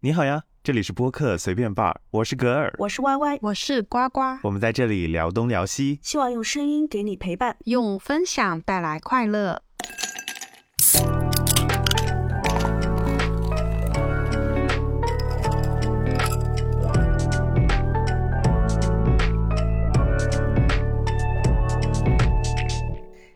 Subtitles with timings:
[0.00, 9.60] 你好呀，这里是播客随便 bar，我是格尔，我是歪歪我是呱呱，我们在这里聊东聊西，希望用声音给你陪伴，用分享带来快乐。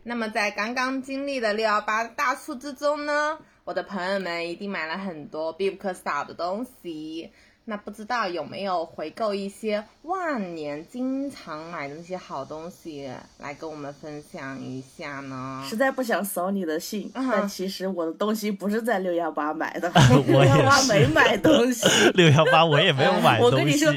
[0.05, 7.31] 那么在刚刚经历的六幺八大促之中呢，我的朋友们一定买了很多必不可少的东西。
[7.65, 15.63] 那不知道有没有回购一些万年经常买的那些好东西来跟我们分享一下呢？
[15.65, 19.89] 实在不想扫你的兴，但其实我的东西不是在六幺八买的，
[20.27, 21.87] 六幺八没 买东西。
[22.15, 23.55] 六幺八我也没有买东西。
[23.55, 23.89] 我跟你说，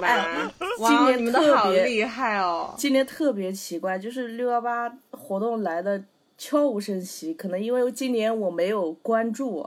[0.00, 0.48] 哎，
[0.86, 2.72] 今年你们都好厉害哦！
[2.78, 6.00] 今年特别奇怪，就是六幺八活动来的
[6.42, 9.64] 悄无声息，可能因为今年我没有关注。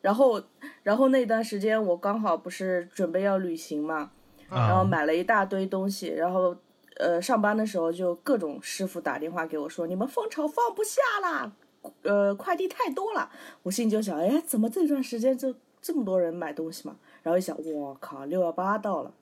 [0.00, 0.42] 然后，
[0.82, 4.10] 然后那段时间我刚好不是准备要旅行嘛，
[4.48, 6.56] 然后买了一大堆东西，然后
[6.96, 11.52] 呃上班的时候就各种师傅打电话给我说，你们蜂巢放不下啦，
[12.04, 13.28] 呃快递太多了。
[13.62, 16.96] 我心里就想，哎，怎么这段时间就这么多人买东西嘛？
[17.22, 19.12] 然后一想，我靠，六幺八到了，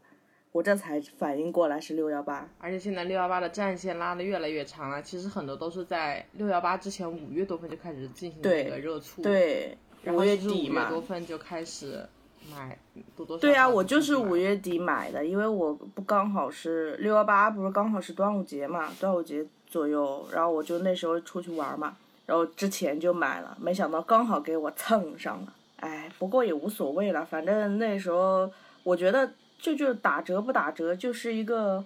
[0.52, 2.48] 我这才反应过来是六幺八。
[2.58, 9.22] 而且现在六幺八的战线拉的越来越长了，其实很多都是在六幺八之前五月多份就开始进行这个热促。
[9.22, 9.76] 对。
[10.04, 12.04] 五月底嘛，多份就开始
[12.52, 12.76] 买，
[13.14, 28.50] 多多对啊，我就是五月底买的，因为我不刚好是六幺八，不是刚好是端午节嘛，端午节左右，然后我就那时候出去玩嘛，然后之前就买了，没想到刚好给我蹭上了，哎，不过也无所谓了，反正那时候
[28.82, 29.30] 我觉得
[29.62, 31.82] 就就打折不打折就是一个。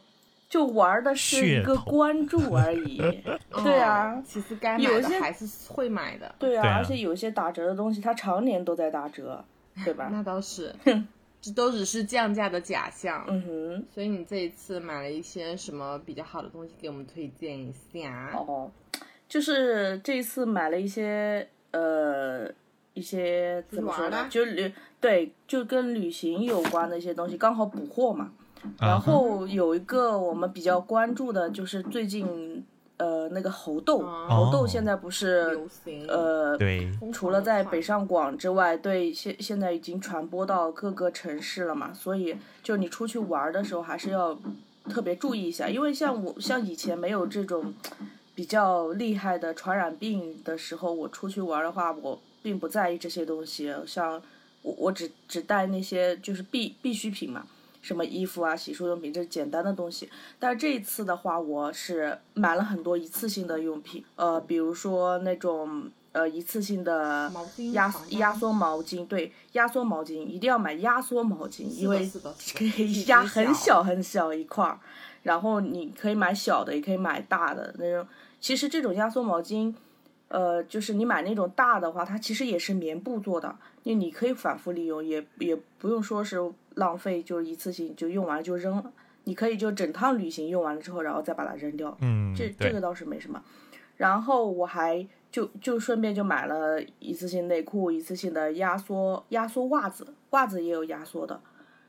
[0.48, 2.98] 就玩的是一个关注而已，
[3.64, 9.44] 对啊，其实该买的还是会买的，对啊，而且有些打折的东西，它常年都在打折，
[9.84, 10.08] 对吧？
[10.12, 10.72] 那倒是，
[11.42, 13.24] 这都只是降价的假象。
[13.28, 18.30] 嗯哼，所以你这一次买了一些什么比较好的东西给我们推荐一下？
[18.32, 18.70] 哦，
[19.28, 22.48] 就是这一次买了一些呃
[22.96, 24.26] 一些怎么说呢？
[24.30, 28.32] 就旅对，就跟旅行有关的一些东西，刚好补货嘛。
[28.80, 32.64] 然后有一个我们比较关注的，就是最近
[32.96, 33.98] 呃那个猴痘，
[34.28, 35.60] 猴痘现在不是
[36.08, 44.36] 呃对，除了在北上广之外，对现现在已经传播到各个城市了嘛，所以就你出去玩的时候还是要
[44.88, 47.74] 特别注意一下，因为像我像以前没有这种
[48.34, 54.22] 比较厉害的传染病的时候，我出去玩的话，我并不在意这些东西，像
[54.62, 57.44] 我我只只带那些就是必必需品嘛。
[57.82, 60.08] 什么衣服啊、洗漱用品，这简单的东西。
[60.38, 67.32] 但是这一次的话，我是买了很多一次性的用品，呃，比如说那种呃一次性的
[67.72, 72.08] 压压缩毛巾，对，压缩毛巾一定要买压缩毛巾，因为
[72.54, 74.78] 可以压很小很小一块儿。
[75.24, 78.06] 然后你可以买小的，也可以买大的那种。
[78.40, 79.74] 其实这种压缩毛巾，
[80.28, 86.38] 呃，就是你买那种大的话，它其实也是棉布做的，因为你可以反复利用，也也不用说是。
[86.76, 88.92] 浪费就一次性就用完了就扔了，
[89.24, 91.96] 你可以就整趟旅行用完了之后，然后再把它扔掉。
[92.02, 93.42] 嗯，这这个倒是没什么。
[93.96, 101.40] 然后我还就就顺便就买了一次性内裤，一次性的压缩压缩袜子，袜子也有压缩的。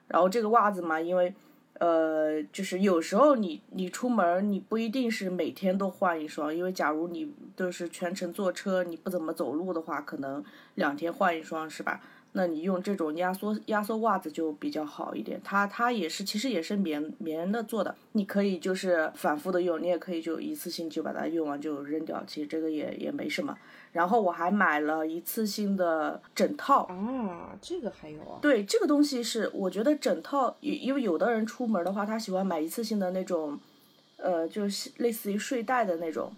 [0.07, 1.35] 然后这个袜子嘛，因为
[1.79, 10.43] 呃，就是有时候你你出门你不一定是每天都换一双，因为假如你都是全程坐车，你不怎么走路的话，可能
[10.75, 12.01] 两天换一双是吧？
[12.33, 23.57] 那你用这种压缩压缩袜子就比较好一点，它它也是其实也是棉棉的做的，你可以就是反复的用，你也可以就一次性就把它用完就扔掉，其实这个也也没什么。
[23.91, 28.39] 然后我还买了一次性的枕套啊，这个还有啊？
[28.41, 33.59] 对，这个东西是我觉得枕套，因为有的人出门的话，他喜欢买一次性的那种，
[34.17, 36.31] 呃，就是类似于睡袋的那种。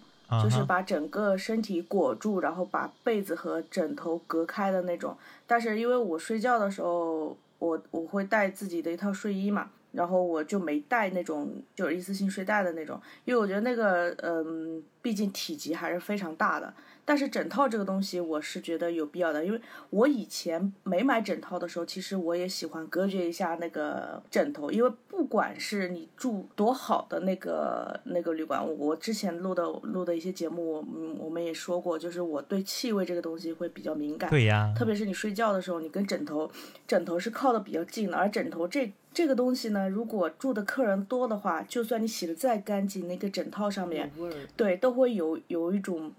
[0.44, 5.18] 就是把整个身体裹住，然后把被子和枕头隔开的那种。
[5.44, 16.72] 但是因为我睡觉的时候，我我会带自己的一套睡衣嘛，然后我就没带那种就是一次性睡袋的那种，因为我觉得那个嗯，毕竟体积还是非常大的。
[17.04, 19.60] 但是枕套这个东西，我是觉得有必要的，因为
[19.90, 36.50] 我以前没买枕套的时候，其实我也喜欢隔绝一下那个枕头，因为不管是你住多好的那个那个旅馆，我之前录的录的一些节目，嗯，我们也说过，就是我对气味这个东西会比较敏感，对呀，特别是你睡觉的时候，你跟枕头，
[36.86, 44.10] 枕头是靠的比较近的，而枕头这这个东西呢，如果住的客人多的话，就算你洗的再干净，那个枕套上面，
[44.56, 46.12] 对，都会有有一种。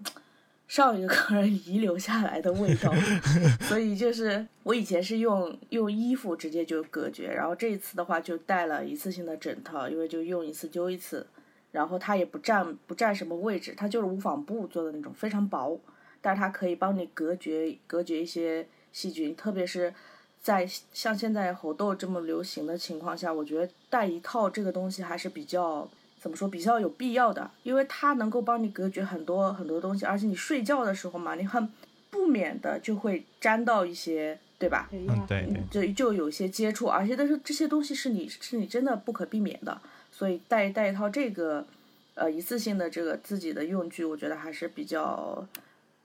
[0.72, 2.90] 上一个客人遗留下来的味道，
[3.68, 11.26] 所以就是我以前是用用衣服直接就隔绝，然后这一次的话就带了一次性的枕套，因为就用一次丢一次，
[11.72, 15.78] 然后它也不占不占什么位置，它就是无纺布做的那种，非常薄，
[16.22, 19.92] 但是它可以帮你隔绝隔绝一些细菌，特别是
[20.40, 25.86] 在像现在猴痘这么流行的情况下，我觉得带一套这个东西还是比较。
[26.22, 27.50] 怎么说比较有必要的？
[27.64, 31.68] 因为它能够帮你隔绝很多很多东西，而且你睡觉的时候嘛，你很
[32.10, 34.88] 不免的就会沾到一些，对吧？
[34.92, 39.80] 嗯，对对，就就有些接触，而且但是这些东西是你是你真的不可避免的，
[40.12, 41.66] 所以带带一套这个，
[42.14, 45.44] 呃，一次性的这个自己的用具，我觉得还是比较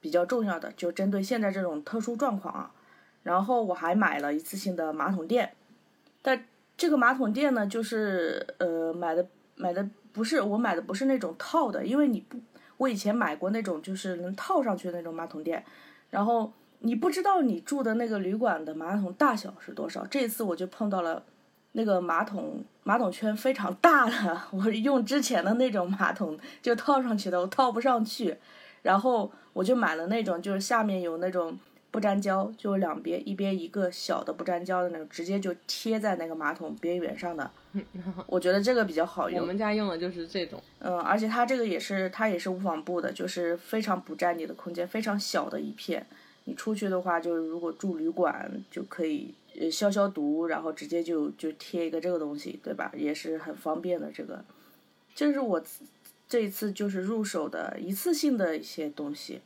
[0.02, 2.72] 比较重要的，就针对现在这种特殊状况啊。
[3.22, 5.52] 然后我还买了一次性的马桶垫，
[6.24, 6.44] 但
[6.76, 9.88] 这个马桶垫呢，就是呃买的买的。
[10.18, 12.40] 不是我买的不是那种套的，因为你不，
[12.78, 15.64] 我以前买过那种就是能套上去的那种马桶垫，
[16.10, 20.04] 然后你不知道你住的那个旅馆的马桶大小是多少。
[20.08, 21.22] 这次我就碰到了
[21.74, 28.36] 那个马桶马桶圈非常大的，我用之前的那种马桶就套上去的，我套不上去，
[28.82, 31.56] 然后我就买了那种就是下面有那种。
[31.90, 37.50] 不粘胶，就两边一边一个小的不粘胶的那种，直接就贴在那个马桶边缘上的。
[38.28, 39.40] 我觉得这个比较好用。
[39.40, 40.62] 我们家用的就是这种。
[40.80, 46.06] 嗯，而且它这个也是它也是无纺布的，就是非常不占你的空间，非常小的一片。
[46.44, 49.34] 你出去的话，就是如果住旅馆就可以
[49.72, 52.92] 消消毒，然后直接就就贴一个这个东西，对吧？
[52.96, 54.12] 也是很方便的。
[54.12, 54.44] 这个，
[55.16, 55.64] 这是我
[56.28, 59.42] 这一次就是入手的一次性的一些东西。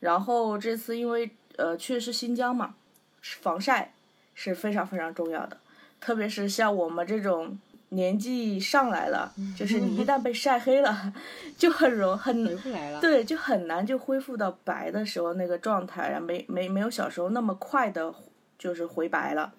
[0.00, 1.30] 然后这次因为。
[1.56, 2.74] 呃，去的是新疆嘛，
[3.20, 3.92] 防晒
[4.34, 5.56] 是非常非常重要的，
[6.00, 7.58] 特别是像我们这种
[7.90, 11.12] 年纪上来了，就是你一 旦被晒黑了，
[11.56, 18.12] 就很容很回不来了，对，就很难就恢复到白的时候那个状态，然后没没没有小时候那么快的，
[18.58, 19.52] 就是回白了，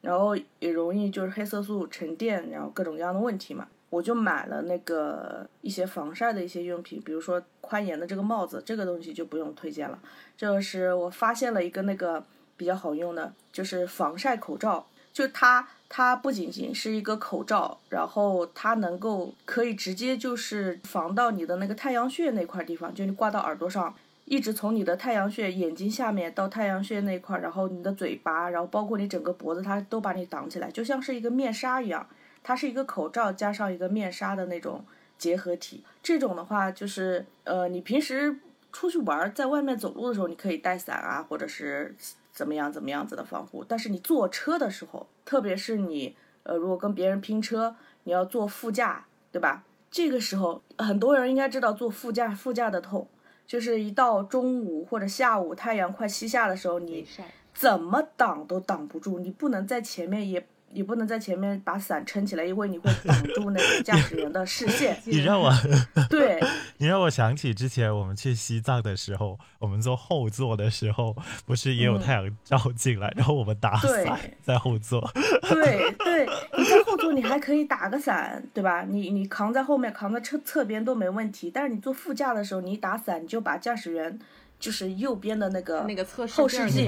[0.00, 3.68] 然后也容易就是黑色素沉淀，然后各种各样的问题嘛。
[3.92, 9.98] 我就买了那个一些防晒的一些用品，比如说宽檐的这个帽子，这个东西就不用推荐了。
[10.34, 12.24] 这个是我发现了一个那个
[12.56, 14.86] 比较好用的，就是防晒口罩。
[15.12, 32.06] 就它，它不仅仅是一个口罩，然后它能够可以直接就是防到你的那个太阳穴那块地方，就你挂到耳朵上，一直从你的太阳穴眼睛下面到太阳穴那块，然后你的嘴巴，然后包括你整个脖子，它都把你挡起来，就像是一个面纱一样。
[32.42, 34.84] 它是一个口罩加上一个面纱的那种
[35.16, 38.36] 结合体，这种的话就是，呃，你平时
[38.72, 41.94] 出去玩，在外面走路的时候，你可以带伞啊，或者是
[42.32, 43.62] 怎么样怎么样子的防护。
[43.62, 49.62] 但是你坐车的时候，特别是你，呃，如果跟别人拼车，你要坐副驾，对吧？
[49.90, 53.06] 这个时候，很多人应该知道坐副驾副驾的痛，
[53.46, 57.06] 就是一到中午或者下午太阳快西下的时候，你
[57.54, 60.44] 怎么挡都挡不住，你不能在前面也。
[60.74, 64.96] 你不能在前面把伞撑起来，因为你会挡住那个驾驶员的视线。
[65.04, 65.52] 你让我
[66.08, 66.40] 对，
[66.78, 75.10] 你让我想起之前我们去西藏的时候，我们坐后座的时候，不是也有太阳照进来，然后我们打伞在后座。
[75.48, 76.26] 对对，
[76.56, 78.82] 你在后座你还可以打个伞，对吧？
[78.88, 81.50] 你你扛在后面，扛在侧侧边都没问题。
[81.52, 84.18] 但是你坐副驾的时候，你一打伞，你就把驾驶员。
[84.62, 86.86] 就是右边的那个那个后视镜，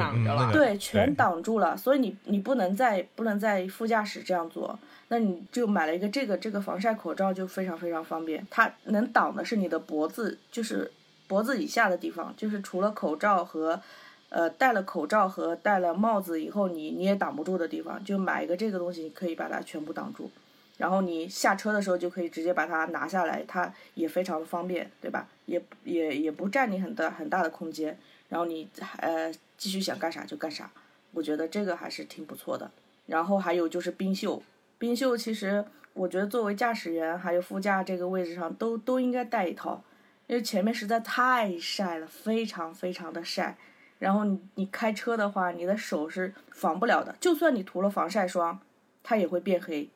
[0.52, 4.78] 对，全挡住了，所以你你不能在不能在副驾驶这样做，
[5.08, 10.92] 那你就买了一个这个这个防晒口罩就非常非常方便，它能挡的是你的脖子，就是
[11.26, 13.80] 脖子以下的地方，就是除了口罩和，
[14.28, 20.30] 呃戴了口罩和戴了帽子以后，你你也挡不住的地方，就买一个这个东西可以把它全部挡住。
[20.76, 25.26] 然后你下车的时候就可以直接把它拿下来，它也非常的方便，对吧？
[25.46, 27.96] 也也也不占你很大很大的空间。
[28.28, 30.70] 然后你呃继续想干啥就干啥，
[31.12, 32.70] 我觉得这个还是挺不错的。
[33.06, 34.42] 然后还有就是冰袖，
[34.78, 39.84] 冰袖其实我觉得作为驾驶员还有副驾这个位置上都都应该带一套，
[40.26, 43.56] 因为前面实在太晒了，非常非常的晒。
[43.98, 48.58] 然后你你开车的话，你的手是防不了的，就算你涂了防晒霜，
[49.02, 49.88] 它也会变黑。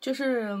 [0.00, 0.56] 就是，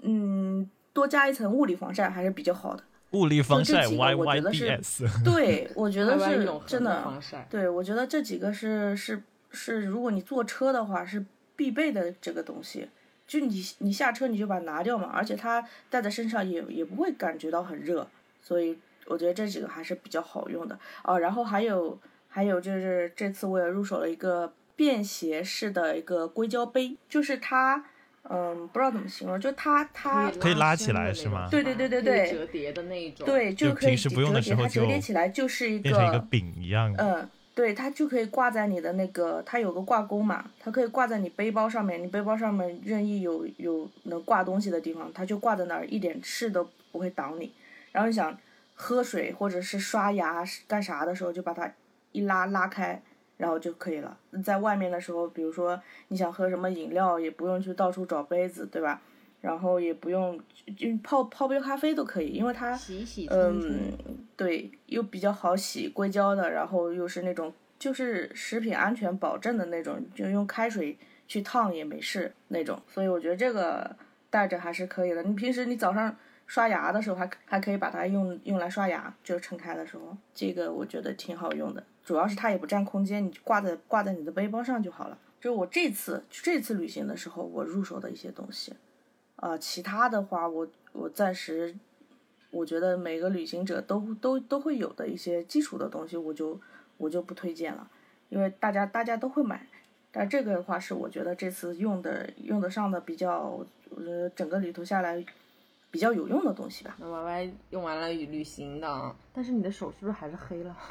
[0.00, 2.82] 嗯，多加一层物理防晒还是比较好的。
[3.12, 5.06] 物理防晒，Y Y D S。
[5.24, 7.02] 对，我觉得是真的。
[7.02, 7.46] 防晒。
[7.50, 11.24] 对，我觉得这几个是是是，如果你坐车的话是
[11.56, 12.88] 必备的这个东西。
[13.26, 18.08] 就你你下车你就把它拿掉嘛，而且它戴在身上也也不会感觉到很热，
[18.42, 21.18] 所以我觉得这几个还是比较好用的哦。
[21.18, 21.98] 然后还有
[22.28, 27.84] 还有就是这次我也入手了一个便携式的一个硅胶杯，就是它。
[28.30, 33.24] 嗯，不知道怎么形容，就它它可以拉起来是吗对对对对对折叠的那一种。
[33.26, 37.02] 对，就可以平时不用的时候折叠，它折叠起来就是一变成一个饼一样的。
[37.02, 47.52] 嗯，对，它就可以挂在你的那个，它有个挂钩嘛，它可以挂在你背包上面，你背包上面任意有有能挂东西的地方，它就挂在那儿，一点事都不会挡你。
[47.92, 48.36] 然后你想
[48.74, 51.72] 喝水或者是刷牙干啥的时候，就把它
[52.12, 53.00] 一拉拉开，
[53.38, 54.18] 然后就可以了。
[54.44, 59.00] 在外面的时候，比如说你想喝什么饮料，也不用去到处找杯子，对吧？
[59.40, 60.38] 然后也不用
[60.76, 63.26] 就泡泡杯咖啡都可以，因为它洗洗。
[63.30, 63.96] 嗯，
[64.36, 73.94] 对，又比较好洗，硅胶的，然后又是那种就是食品安全保证的那种，就用开水去烫也没事那种，所以我觉得这个
[74.28, 75.22] 带着还是可以的。
[75.22, 76.16] 你平时你早上
[76.48, 81.84] 刷牙的时候还还可以把它用用来刷牙，就是撑开的时候，这个我觉得挺好用的。
[82.02, 85.18] 主要是它也不占空间，你就挂在挂在你的背包上就好了。
[85.40, 88.72] 就是我这次这次旅行的时候，我入手的一些东西。
[89.36, 91.76] 啊，其他的话，我我暂时，
[92.50, 96.58] 我觉得每个旅行者都都都会有的一些基础的东西，我就
[96.96, 97.88] 我就不推荐了，
[98.30, 99.66] 因为大家大家都会买，
[100.10, 103.64] 但这个的话是我觉得这次用的用得上的比较，
[103.96, 105.22] 呃，整个旅途下来
[105.90, 106.96] 比较有用的东西吧。
[106.98, 110.76] 那 Y Y 用完了旅行的，但是你的手是不是还是黑了？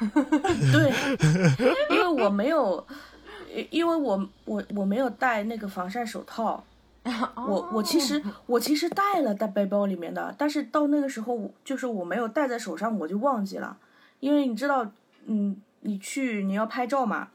[0.72, 0.92] 对，
[1.90, 2.86] 因为我没有，
[3.70, 6.64] 因为我我我没有戴那个防晒手套。
[7.36, 13.78] 我我其实我其实带了在背包里面的，但是到那个时候就是我没有戴在手上，我就忘记了，
[14.20, 14.90] 因为你知道，
[15.24, 17.28] 嗯，你去你要拍照嘛，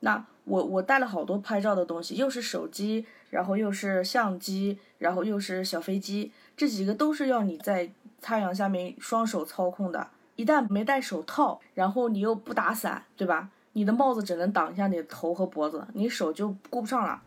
[0.00, 7.90] 那我我带了好多拍照的东西，又是手机，然后又是相机，然后又是小飞机，这几个都是要你在
[8.22, 13.48] 太阳下面双手操控的，一旦没戴手套，然后你又不打伞，对吧？
[13.74, 17.20] 你的帽子只能挡一下你的头和脖子，你手就顾不上了。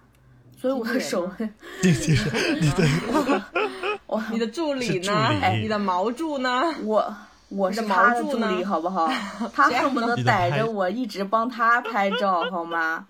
[0.57, 3.41] 所以我的手， 你的，
[4.07, 5.13] 我你的助理呢？
[5.41, 6.63] 哎，你的毛助呢？
[6.83, 7.15] 我
[7.49, 9.07] 我是他的助理，好不好？
[9.53, 13.07] 他恨不得逮着我一直帮他拍照，好吗？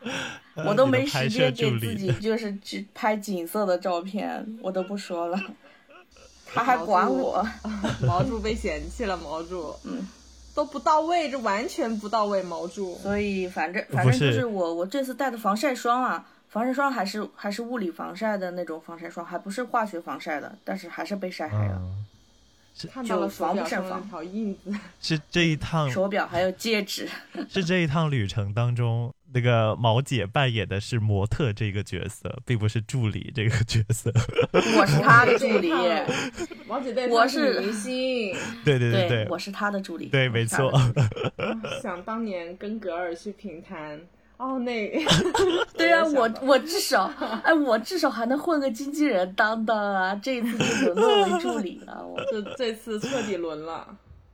[0.66, 5.40] 我都没时间给自己就是去拍景色的照片，我都不说了。
[6.54, 7.46] 他还管我，
[8.06, 10.08] 毛柱被嫌弃了，毛柱，嗯，
[10.54, 12.98] 都不到位，这完全不到位，毛柱。
[13.04, 16.26] 所以反正反正就是我我这次带的防晒霜啊。
[16.50, 21.80] 防晒霜还是还是物理防晒的那种防晒霜，还不是化学防晒的，但是还是被晒黑了。
[22.92, 24.74] 看到了防不胜防，条印子。
[25.00, 27.08] 是这一趟手表还有戒指。
[27.48, 34.12] 是这一趟旅程当中，那个毛姐扮演的是模特这个角色，并不是助理这个角色。
[34.54, 35.72] 我是她的助理。
[36.68, 38.36] 毛姐对，我是明星。
[38.66, 40.08] 对对对对，我是她的助理。
[40.08, 40.72] 对，没错。
[41.82, 44.00] 想当年跟格尔去平潭。
[44.38, 44.90] 哦，那
[45.78, 47.12] 对啊，我我至少，
[47.44, 50.16] 哎，我至少还能混个经纪人当当啊！
[50.16, 53.86] 这一次就沦落为助理了，我这这次彻底沦了，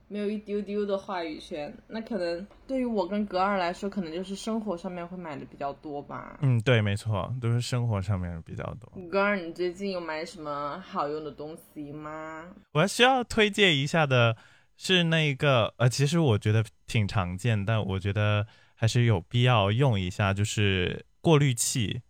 [0.08, 1.76] 没有一丢丢的话语权。
[1.88, 6.38] 那可能对于我跟格尔来说，可能就是生活上面会买的比较多吧。
[6.42, 8.92] 嗯，对，没错，都是生活上面比较多。
[9.10, 12.44] 格尔，你最近有买什么好用的东西吗？
[12.72, 14.36] 我需要推荐一下的
[14.76, 18.46] 是那个，呃，其实我觉得挺常见，但我觉得。
[18.78, 22.02] 还是有必要用一下，就是过滤器，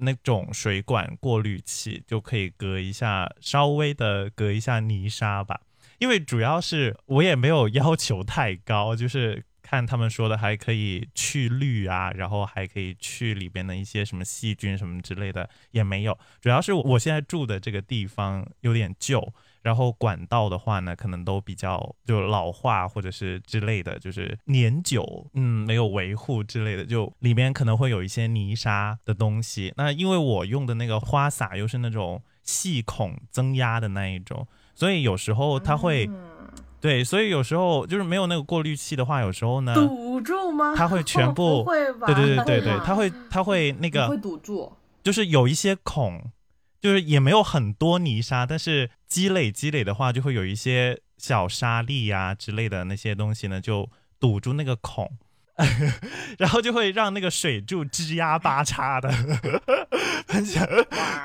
[0.00, 5.62] 那种水管过滤器就可以隔一下，稍微的隔一下泥沙吧。
[6.00, 16.18] 因为主要是我也没有要求太高，就是看他们说的还可以去氯啊，然后还可以去里边的一些什么细菌什么之类的也没有。
[16.40, 19.32] 主要是我现在住的这个地方有点旧。
[19.62, 29.74] 然后管道的话呢，可能都比较就老化或者是之类的，就是年久，嗯，没有维护之类的，就里面可能会有一些泥沙的东西。
[29.76, 34.48] 那因为我用的那个花洒又是那种细孔增压的那一种，
[34.80, 36.10] 所以有时候它会，
[36.80, 40.74] 对，所以有时候就是没有那个过滤器的话，有时候呢堵住吗？
[40.74, 44.72] 它会全部， 对对对对对， 它会它会那个会堵住，
[45.04, 46.32] 就是有一些孔。
[46.80, 53.86] 就是也没有很多泥沙，但是积累积累的话，就会有一些小沙粒呀之类的那些东西呢，就
[54.18, 55.06] 堵住那个孔，
[56.38, 59.08] 然后就会让那个水柱吱呀吧嚓的
[60.26, 60.66] 喷向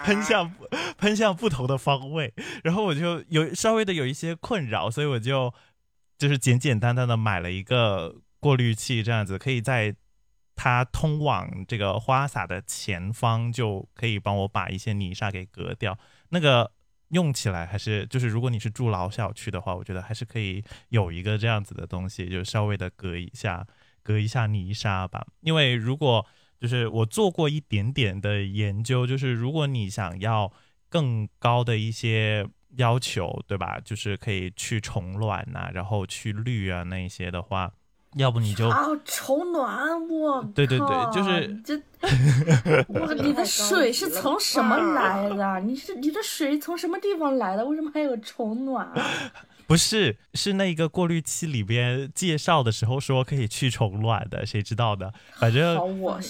[0.04, 0.54] 喷向
[0.98, 5.54] 喷向不同的方位，然后我就有稍微的有一些困扰，所以我就
[6.18, 9.96] 就是简简单单的买了一个过滤器，这样子可以在。
[10.58, 16.00] 它通往这个花洒的前方就可以帮我把一些泥沙给隔掉。
[16.30, 16.72] 那个
[17.10, 23.68] 用起来还是就是，如果你是住老小区的话，我觉得还是可以有一个这样子的东西，就稍微的隔一下，
[24.06, 25.26] 隔一下泥沙吧。
[25.42, 26.24] 因为如果
[26.62, 30.54] 就是我做过一点点的研究，就是如果你想要
[30.88, 32.48] 更高的一些
[32.78, 33.80] 要求，对吧？
[33.84, 37.72] 就是可以去虫卵呐、然后去氯啊那些的话，
[38.16, 41.76] 要不你就啊，虫卵，我对对对就是这，
[43.00, 45.60] 哇，你的水是从什么来的？
[45.60, 47.66] 你是你的水从什么地方来的？
[47.66, 48.90] 为什么还有虫卵？
[49.68, 55.14] 不是是那个过滤器里边介绍的时候说可以去虫卵的，谁知道的？
[55.40, 55.78] 反正！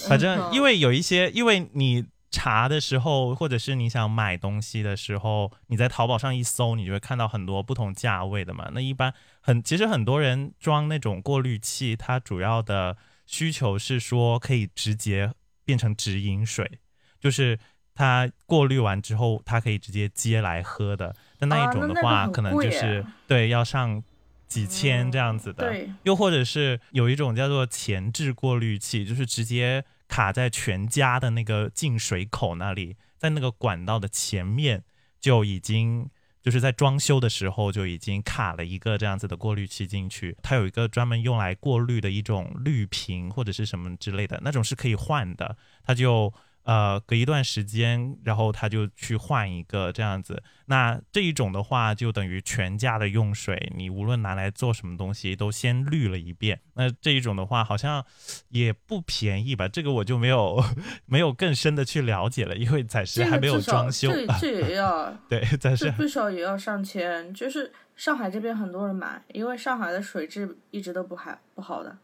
[0.08, 8.70] 反正因为有一些，因为你查的时候，或者是你想买东西的时候，你在淘宝上一搜，你就会看到很多不同价位的嘛。
[8.72, 15.32] 那一般很，其实很多人装那种过滤器，它主要的需求是说可以直接
[15.64, 16.80] 变成直饮水，
[17.20, 17.58] 就是
[17.94, 21.14] 它过滤完之后，它可以直接接来喝的。
[21.38, 24.02] 但那一啊种的话，那那个可能就是对要上
[24.46, 25.68] 几千这样子的。
[25.68, 34.84] 对，又或者是有一种叫做前置过滤器，就是直接卡在全家的那个进水口那里，在那个管道的前面
[35.20, 36.10] 就已经。
[36.42, 46.32] 就是在装修的时候就已经卡了一个这样子的过滤器进去，它有一个专门用来过滤的一种滤瓶或者是什么之类的，那种是可以换的，它就
[46.66, 50.42] 呃隔一段时间，然后他就去换一个这样子。
[50.66, 56.60] 那这一种的话，就等于全家的用水，你无论拿来做什么东西，都先滤了一遍。
[56.74, 58.04] 那这一种的话，好像
[58.48, 59.68] 也不便宜吧？
[59.68, 60.62] 这个我就没有
[61.06, 64.10] 没有更深的去了解了，因为暂时还没有装修。
[64.12, 67.32] 这这也要，对，暂时这最少也要上千。
[67.32, 71.96] 就是上海这边很多人买，因为上海的水质一直都不还不好的，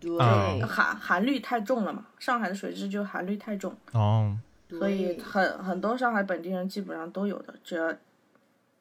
[0.00, 0.66] 对，嗯。
[0.66, 2.06] 含含氯太重了嘛。
[2.18, 4.36] 上海的水质就含氯太重，哦，
[4.70, 7.94] 所以很很多上海本地人基本上都有的，只要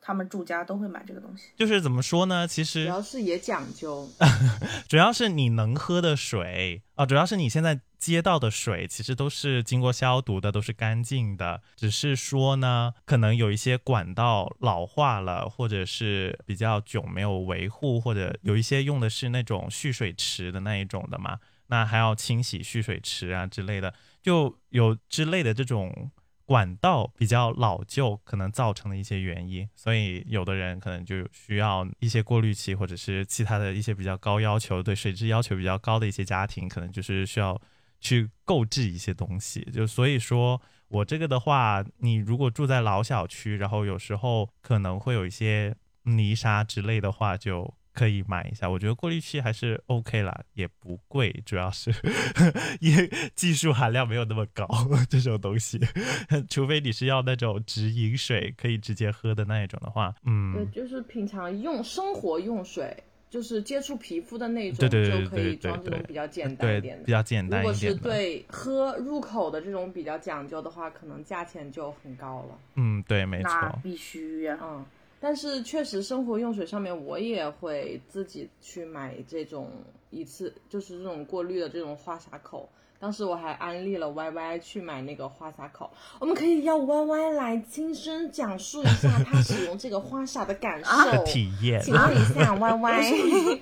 [0.07, 1.49] 他们住家都会买这个东西。
[1.57, 2.47] 就是怎么说呢？
[2.47, 4.09] 其实主要是也讲究，
[4.87, 11.61] 主要是你能喝的水啊、主要是你现在接到的水其实都是经过消毒的，都是干净的。
[11.75, 26.09] 只是说呢，可能有一些管道老化了，或者是比较久没有维护，或者有一些用的是那种蓄水池的那一种的嘛，那还要清洗蓄水池啊之类的，就有之类的这种。
[26.47, 37.61] 管道比较老旧，可能造成的一些原因，所以有的人可能就需要一些过滤器，或者是其他的一些比较高要求、对水质要求比较高的一些家庭，可能就是需要
[37.99, 39.59] 去购置一些东西。
[39.73, 48.69] 就所以说我这个的话，你如果住在老小区，然后有时候可能会有一些泥沙之类的话，就可以买一下。
[48.69, 51.91] 我觉得过滤器还是 OK 啦，也不贵，主要是
[52.79, 54.67] 也技术含量没有那么高，
[55.09, 55.79] 这种东西，
[56.47, 62.95] 除非你是要那种直饮水可以直接喝的那一种的话，嗯对，嗯，就是平常用生活用水，
[63.31, 67.03] 就是接触皮肤的那种，对对对就可以装这种比较简单一点，的。
[67.05, 72.59] 比较简如果是单一点的，对喝入口的这种比较讲究的话，可能价钱就很高了。
[72.75, 74.85] 嗯，对，没那错，必须呀、嗯，
[75.27, 79.69] 但是确实生活用水上面，我也会自己去买这种
[80.09, 82.69] 一次就是这种过滤的这种花洒口。
[82.99, 91.11] 当时我还安利了 Y Y 去买那个花洒口，我们可以要 Y Y 来亲身讲述一下他使用这个花洒的感受。
[91.11, 93.59] 的体验，请问一下 Y Y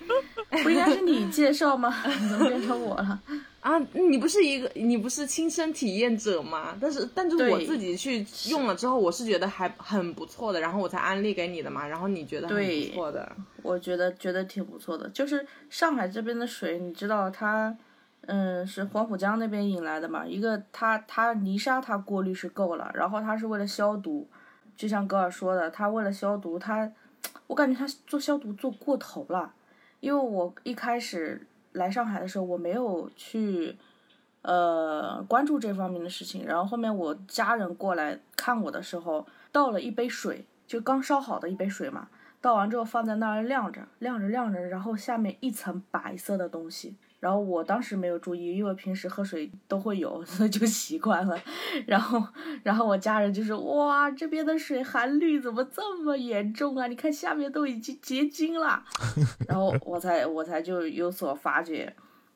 [0.64, 1.94] 不应该是你介绍吗？
[2.30, 3.20] 怎么变成我了？
[3.60, 6.78] 啊，你不是一个你不是亲身体验者吗？
[6.80, 13.36] 但是但是我自己去用了之后，我是觉得还很不错的，然后我才安利给你的嘛，然后你觉得很对不错的。
[13.64, 15.10] 我觉得觉得挺不错的。
[15.10, 17.76] 就是上海这边的水，你知道它，
[18.28, 20.26] 嗯，是黄浦江那边引来的嘛？
[20.26, 24.28] 一个它它泥沙它过滤是够了，然后它是为了消毒，
[24.76, 26.92] 就像格尔说的，它为了消毒，它
[27.48, 29.54] 我感觉它做消毒做过头了。
[30.00, 33.78] 因为我一开始来上海的时候，我没有去
[34.42, 42.08] 呃关注这方面的事情，然后后面我家人过来看我的时候，倒了一杯水，就刚烧好的一杯水嘛。
[42.42, 46.96] 倒完之后放在那儿晾着，晾着晾着，然后下面一层白色的东西。
[47.20, 51.36] 然后我当时没有注意，因为平时喝水都会有， 所以就习惯了。
[51.88, 52.22] 然后，
[52.64, 56.88] 然后我家人就是：“哇，这边的水含氯怎么这么严重啊？
[56.88, 58.84] 你看下面都已经结晶了。
[59.48, 61.92] ”然后我才我才就有所发觉，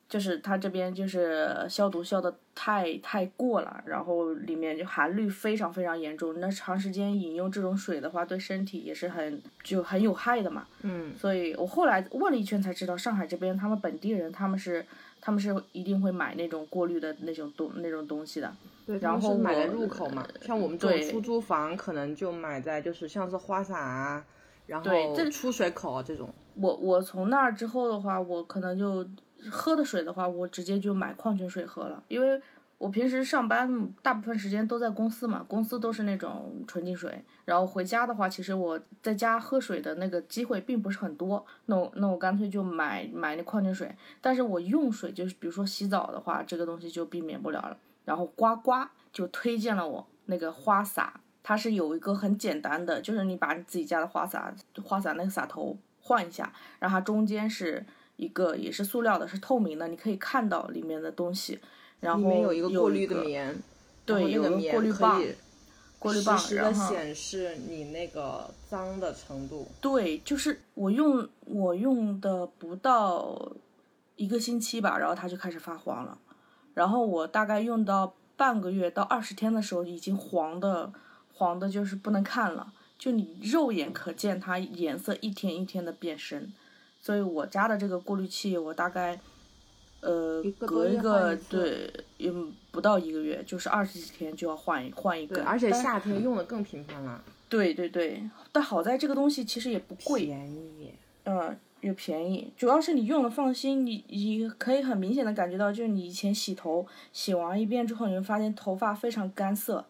[0.09, 6.39] 就是它这边就是消毒消的太太过了，然后里面就含氯非常非常严重。
[6.39, 10.65] 那长时间饮用这种水的话，对身体也是很就很有害的嘛。
[10.81, 14.83] 嗯，所以我后来问了一圈才知道，上海这边他们本地人他们是
[15.21, 18.51] 他们是一定会买那种过滤的那种东那种东西的。
[18.87, 24.25] 对，然后是买的入口嘛，像我们这种出租房，可能就买在就是像是花洒啊，
[24.65, 26.27] 然后对出水口啊这种。
[26.55, 29.07] 我我从那儿之后的话，我可能就
[29.49, 32.41] 喝的水的话，我直接就买矿泉水喝了，因为
[32.77, 47.77] 我平时上班大部分时间都在公司嘛，公司都是那种纯净水，然后回家的话，其实我在家喝水的那个机会并不是很多，那我那我干脆就买买那矿泉水，但是我用水就是比如说洗澡的话，这个东西就避免不了了。
[48.05, 48.71] 然后呱呱
[49.11, 57.85] 就推荐了我那个花洒，它是有一个很简单的，就是你把你自己家的花洒花洒那个洒头换一下，然后它中间是
[58.19, 61.57] 一个也是塑料的，是透明的，你可以看到里面的东西。
[62.01, 63.55] 然后里面有一个过滤的棉，
[64.05, 65.21] 对有个过滤棒
[65.99, 69.67] 过滤棒然后显示你那个脏的程度。
[69.81, 73.51] 对，就是我用我用的不到
[74.15, 76.17] 一个星期吧，然后它就开始发黄了，
[76.73, 80.93] 然后我大概用到半个月到二十天的时候，已经黄的
[81.33, 86.53] 黄的，就是不能看了，就你肉眼可见它颜色一天一天的变深，
[87.01, 89.19] 所以我家的这个过滤器，我大概
[90.01, 100.93] 呃隔一个对，嗯不到一个月，就是二十几天就要换一换一对，根，而且夏天用的更频繁了，对对对，但好在这个东西其实也不贵，便宜。
[101.25, 109.85] 嗯，又便宜，主要是你用了放心，你你可以很明显的感觉到，就是你以前洗头洗完一遍之后，你会发现头发非常干涩，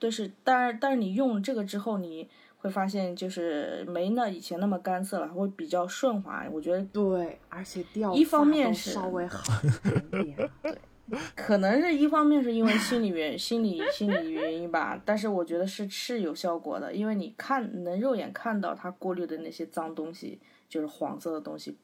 [0.00, 2.26] 就是，但是但是你用这个之后，你
[2.58, 6.46] 会发现就是没那以前那么干涩了，会比较顺滑。
[6.52, 10.50] 我觉得对，而且掉一方面是稍微好 一点点。
[11.34, 21.74] 可能是一方面是因为心理原心理心理原因吧，但是我觉得是是有效果的，因为你看能肉眼看到它过滤的那些脏东西，就是黄色的东西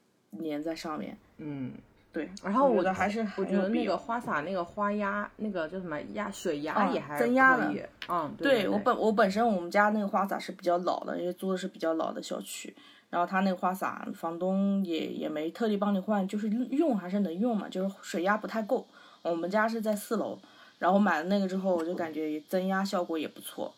[0.42, 1.16] 粘在上面。
[1.38, 1.72] 嗯，
[2.14, 7.74] 对，然后我觉得还是我觉得那个花洒那个花压，那个叫什么压水压啊也还增压的。
[8.08, 12.72] 嗯，对对我本我本身我们家那个花洒是比较老的，因为租的是比较老的小区，
[13.10, 18.86] 然后他那个花洒房东也也没特地帮你换，就是用还是能用嘛，就是水压不太够。
[19.22, 20.38] 我们家是在四楼，
[20.78, 23.74] 然后买了那个之后，我就感觉增压效果也不错，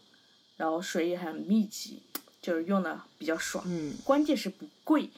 [0.58, 2.02] 然后水也很密集，
[2.42, 3.64] 就是用的比较爽。
[3.66, 5.08] 嗯关键是不贵。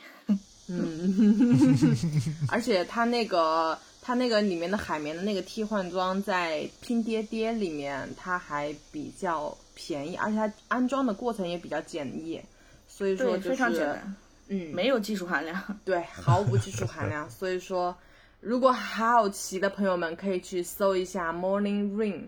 [0.69, 1.97] 嗯，
[2.49, 12.41] 而且它那个它那个里面的海绵的那个替换装在拼爹爹里面，它还比较便宜，而且它安装的过程也比较简易，
[12.87, 14.15] 所以说，就是非常简单，
[14.49, 15.63] 嗯，没有技术含量。
[15.85, 17.29] 对，毫无技术含量。
[17.31, 17.97] 所以说，
[18.41, 22.23] 如果好奇的朋友们可以去搜一下 Morning Rain。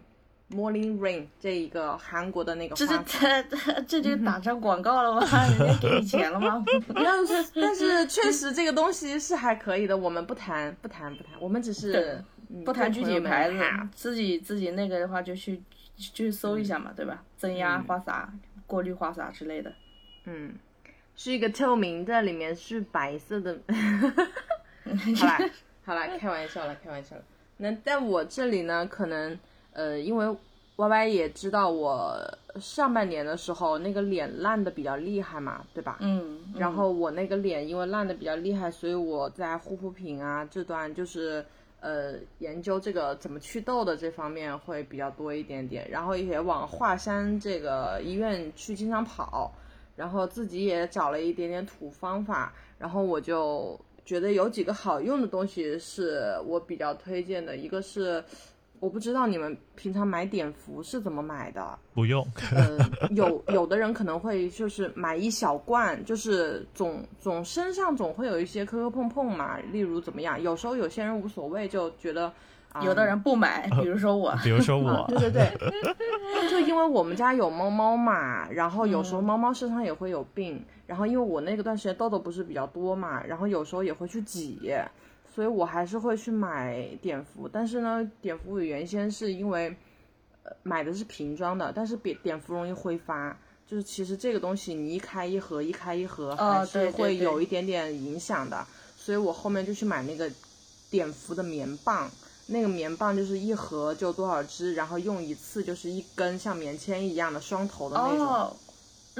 [0.50, 5.26] Morning Rain 这一个韩国的那个这花这这 这就打上广告了吗？
[5.58, 6.64] 人家给你钱了吗？
[6.94, 12.22] 但是但是确实这个东西是还可以的，我们不谈不谈不谈，我们只是
[12.64, 13.56] 不谈具体牌子
[13.94, 15.62] 自己自己那个的话就去
[15.96, 17.22] 去搜一下嘛，对吧？
[17.36, 18.32] 增压嗯花洒、
[18.66, 19.72] 过滤花洒之类的。
[20.24, 20.52] 嗯，
[21.14, 23.56] 是一个透明的，里面是白色的。
[25.16, 25.38] 好啦
[25.84, 27.22] 好啦，开玩笑了，开玩笑了。
[27.58, 29.38] 那在我这里呢，可能
[29.72, 30.26] 呃，因为
[30.76, 32.16] Y Y 也知道我
[32.58, 35.98] 上半年的时候那个脸烂的比较厉害嘛，对吧？
[36.00, 41.44] 嗯，然后我那个脸因为烂的比较厉害，所以我在护肤品啊这段就是
[41.80, 49.52] 呃研究这个怎么祛痘的这方面会比较多一点点，然后也往华山这个医院去经常跑，
[49.96, 58.24] 然后自己也找了一点点土方法，然后我就觉得有几个好用的东西是我比较推荐的，一个是
[58.80, 62.78] 我不知道你们平常买碘伏是怎么买的，不用，呃，
[63.10, 70.40] 有有的人可能会就是买一小罐，就是总总身上总会有一些磕磕碰碰嘛，例如怎么样？
[70.42, 72.32] 有时候有些人无所谓，就觉得、
[72.72, 84.72] 啊有的人不买，比如说我，比如说我，对对对， 就因为我们家有猫猫嘛，然后有时候猫猫身上也会有病，然后因为我那个段时间痘痘不是比较多嘛，然后有时候也会去挤，
[85.34, 89.74] 所以我还是会去买碘伏，但是呢，碘伏我原先是因为
[90.42, 93.36] 呃买的是瓶装的，但是碘碘伏容易挥发。
[93.66, 98.66] 就是其实这个东西你一开一盒，一开一合哦还是会有一点点影响的，
[98.96, 100.28] 所以我后面就去买那个
[100.90, 102.10] 碘伏的棉棒，
[102.48, 108.56] 那个棉棒就是一盒就多少支，然后用一次就是一根像棉签一样的双头的那种，哦，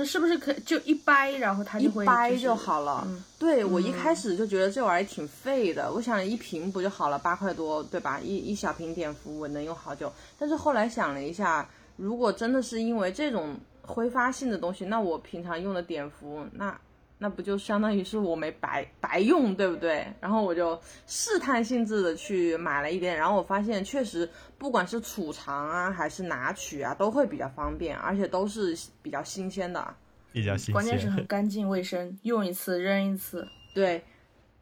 [0.00, 3.04] 那是不是可就一掰，然后它一就会掰就好了。
[3.06, 8.18] 嗯对我一开始就觉得这玩意儿挺费的，我想一瓶不就好了，八块多，对吧？
[8.18, 10.10] 一一小瓶碘伏我能用好久。
[10.38, 16.78] 但是后来想了一下，如果真的是因为这种挥发性的东西，那我平常用的碘伏，那
[17.22, 20.06] 那不就相当于是我没白白用，对不对？
[20.20, 29.94] 然后我就试探性质的去买了一点，然后我发现确实不管是储藏啊还是拿取啊，都会比较方便，而且都是比较新鲜的。
[30.32, 31.26] 比较新鲜关键是很。
[31.26, 33.46] 干净卫生，用一次扔一次。
[33.74, 34.02] 对，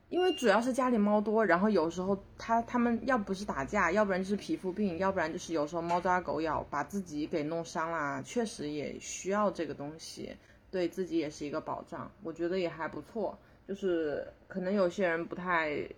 [0.08, 10.34] 因为主要是家里猫多，然后有时候它它们要不是打架，要不然就是皮肤病，要不然就是有时候猫抓狗咬，把自己给弄伤啦，确实也需要这个东西，
[10.70, 13.38] 对自己也是一个保障，我觉得也还不错。
[13.66, 15.88] 就是可能有些人不太，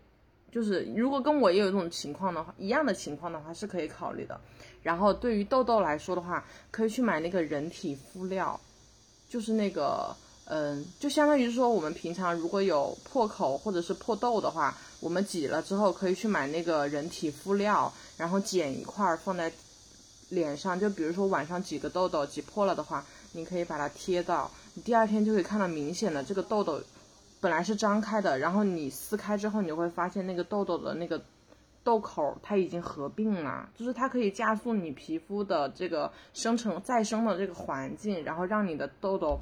[0.50, 4.40] 就是如果跟我也有这种情况的话，一样的情况的话是可以考虑的。
[4.82, 8.60] 然后对于痘痘来说的话，可以去买那个人体敷料，
[9.28, 10.14] 就是那个。
[10.52, 19.52] 嗯，就相当于说，我们平常如果有破口或者是破痘的话，我们挤了之后可以去买那个人体敷料，然后剪一块放在
[20.30, 20.80] 脸上。
[20.80, 26.80] 就比如说晚上挤个痘痘挤破了的话，你可以把它贴到，你第二天就可以看到明显的这个痘痘
[27.40, 31.20] 本来是张开的，然后你撕开之后，你就会发现那个痘痘的那个
[31.82, 39.38] 痘口它已经合并了，就是它可以加速你皮肤的这个生成再生的这个环境，然后让你的痘痘。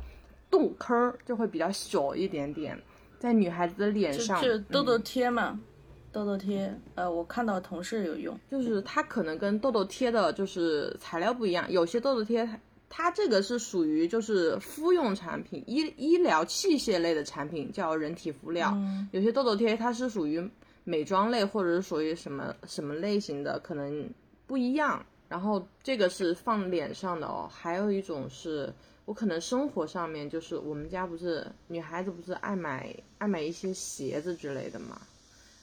[0.50, 2.74] 洞坑就会比较小一点点，
[3.18, 5.60] 在女孩子的脸上，就痘痘贴嘛，
[6.10, 12.48] 痘痘贴，呃，我看到同事有用，就是它可能跟痘痘贴的就是材料不一样，有些痘痘贴
[12.88, 18.76] 它这个是属于就是敷用产品，医医疗器械类的产品叫人体敷料，
[19.12, 20.46] 有些痘痘贴它是属于
[20.84, 24.08] 美妆类或者是属于什么什么类型的，可能
[24.46, 25.04] 不一样。
[25.28, 28.72] 然后这个是放脸上的哦，还有一种是。
[29.04, 35.00] 我可能生活上面就是我们家不是女孩子不是爱买爱买一些鞋子之类的嘛，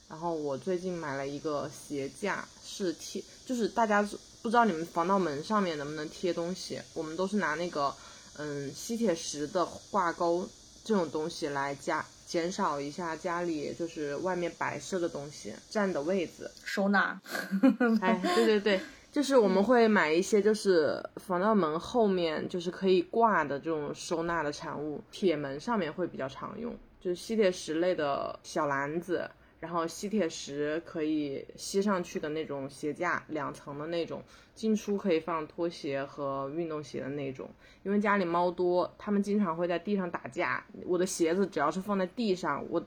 [0.08, 4.04] 然后我最近买了一个鞋架，是贴，就是大家
[4.46, 7.92] 不知道你们防盗门上面能不能贴东西，我们都是拿那个
[8.38, 10.48] 嗯吸铁石的挂钩
[10.84, 17.20] 这种东西来加减少一下家里就是外面摆设的东西占的位置，收纳。
[18.00, 18.80] 哎，对对对。
[19.10, 29.28] 就是我们会买一些，就是防盗门后面就是可以挂的这种收纳的产物，铁门上面会比较常用，就是吸铁石类的小篮子，
[29.66, 34.22] 然后吸铁石可以吸上去的那种鞋架，两层的那种，
[34.54, 37.50] 进出可以放拖鞋和运动鞋的那种。
[37.82, 42.80] 因为家里猫多，它们经常会在地上打架，我的鞋子只要是放在地上，我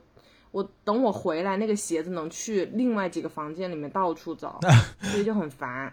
[0.52, 4.58] 我等我回来，那个鞋子能去另外几个房间里面到处找，
[5.02, 5.92] 所以就很烦。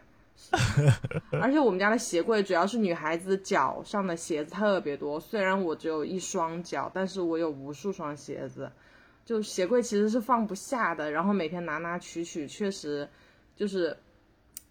[1.42, 8.72] 而且我们家的鞋柜主要是女孩子脚上的鞋子特别多，虽然我只有一双脚，但是我有无数双鞋子，
[9.28, 11.12] 就鞋柜其实是放不下的。
[11.12, 13.08] 然后每天拿拿取取，确实
[13.56, 13.96] 就是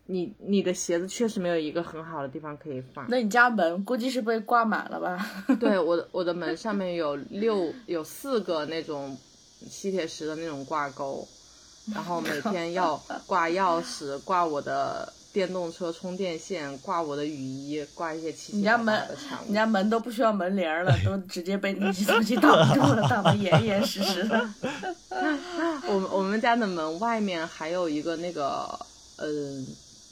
[0.07, 3.07] 你你的鞋子确实没有一个很好的地方可以放。
[3.11, 5.25] 那你家门估计是被挂满了吧？
[5.61, 9.15] 对，我的我的门上面有六有四个那种
[9.69, 11.29] 吸铁石的那种挂钩，
[11.95, 15.13] 然后每天要挂钥匙，挂我的。
[15.37, 19.45] 电动车充电线挂我的雨衣，挂一些奇奇怪怪的产物。
[19.49, 24.49] 你家门都不需要门帘了，都直接被那些东西挡住了，挡得严严实实的。
[25.89, 28.67] 我们我们家的门外面还有一个那个，
[29.17, 29.67] 嗯，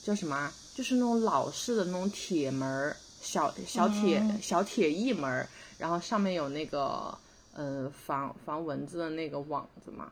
[0.04, 0.52] 叫什么？
[0.74, 7.16] 就是那种老式的那种铁门，小小铁小铁艺门，然后上面有那个，
[7.54, 10.06] 嗯，防防蚊子的那个网子嘛。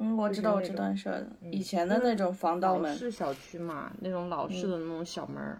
[0.00, 2.96] 嗯，我知道，我知道是以前的那种防盗门。
[2.96, 5.56] 是小区嘛，那种老式的那种小门，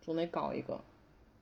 [0.00, 0.80] 总得搞一个。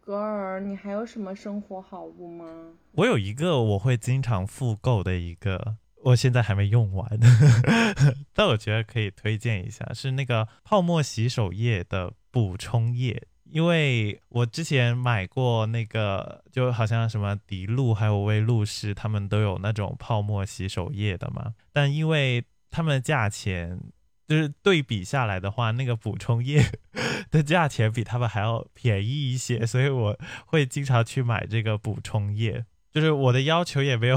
[0.00, 2.72] 格尔，你还有什么生活好物吗？
[2.92, 7.08] 我有一个我会经常复购的一个，我现在还没用完，
[8.34, 13.28] 但我觉得可以推荐一下，是那个泡沫洗手液的补充液。
[13.52, 21.52] 因为我之前买过那个，就好像什么迪露还有威露士，他们都有那种泡沫洗手液的嘛。
[21.70, 23.78] 但因为他们的价钱，
[24.26, 26.64] 就是对比下来的话，那个补充液
[27.30, 32.64] 的价钱比他们还要便宜一些，所以我会经常去买这个补充液。
[32.90, 34.16] 就是我的要求也没有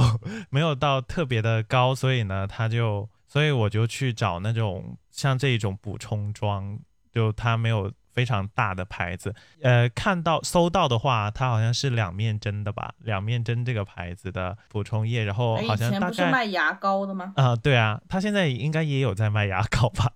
[0.49, 6.79] 没有到特别的高，所以呢，他就，所以我就去找那种像这种补充装，
[7.11, 7.91] 就它没有。
[8.15, 12.93] 非常大的牌子，呃，看到搜到的话，它好像是两面针的吧？
[12.99, 17.33] 两面针这个牌子的补充液，然后好像大概不是卖牙膏的吗？
[17.35, 20.09] 啊，对啊，它现在应该也有在卖牙膏吧？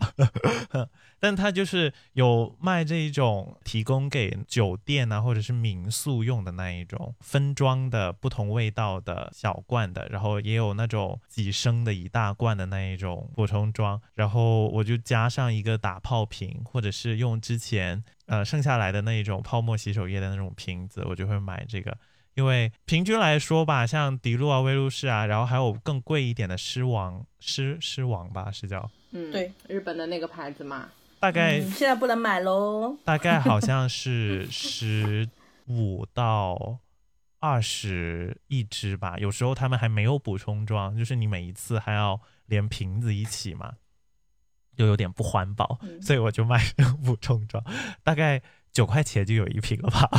[1.19, 21.97] 但它就是有卖这一种提供给酒店啊或者是民宿用的那一种分装的不同味道的小罐的，然后也有那种几升的一大罐的那一种补充装，然后我就加上一个打泡瓶，或者是用之前呃剩下来的那一种泡沫洗手液的那种瓶子，我就会买这个，
[22.36, 28.89] 因为平均来说吧，像迪露啊、威露士啊，然后还有更贵一点的狮王狮狮王吧，是叫。
[29.12, 29.32] 嗯。
[29.32, 30.88] 对日本的那个牌子嘛。
[31.19, 32.97] 大概现在不能买喽。
[33.03, 35.29] 大概好像是十
[35.67, 36.79] 五到
[37.39, 43.73] 二十一支吧，有时候他们还没有补充装，就是你每一次还要连瓶子一起嘛，
[44.77, 46.62] 又有点不环保，嗯所以我就买
[47.03, 47.63] 补充装，
[48.03, 50.10] 大概九块钱就有一瓶了吧，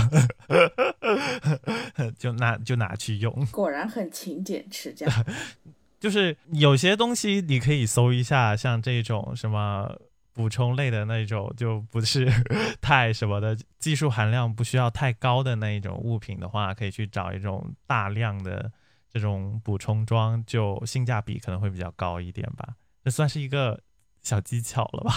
[2.19, 3.47] 就拿就拿去用。
[3.51, 5.07] 果然很勤俭持家。
[6.01, 10.01] 就是有些东西你可以搜一下，像这种什么
[10.33, 12.29] 补充类的那种，就不是
[12.81, 18.71] 太什么的，技术含量不需要太高的那一种物品的话，可以去找一种大量的
[19.13, 22.77] 这种补充装，就性价比可能会比较高一点吧。
[23.05, 23.81] 这算是一个
[24.23, 25.15] 小技巧了吧，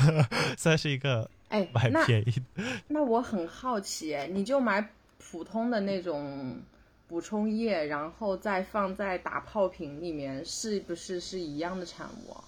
[0.56, 2.42] 算是一个哎，买那便宜。
[2.88, 4.88] 那我很好奇，哎，你就买
[5.18, 6.60] 普通的那种
[7.08, 12.44] 补充液，然后再放在打泡瓶里面，是不是是一样的产物啊？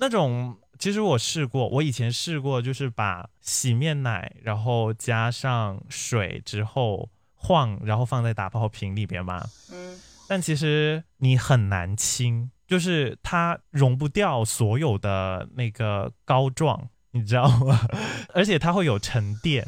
[0.00, 9.44] 那种其实我试过，我以前试过，就是把洗面奶，然后加上水之后晃，然后放在打泡瓶里边嘛。
[9.72, 17.80] 嗯，但其实你很难清，就是它溶不掉所有的那个膏状，你知道吗？
[18.32, 19.66] 而且它会有沉淀，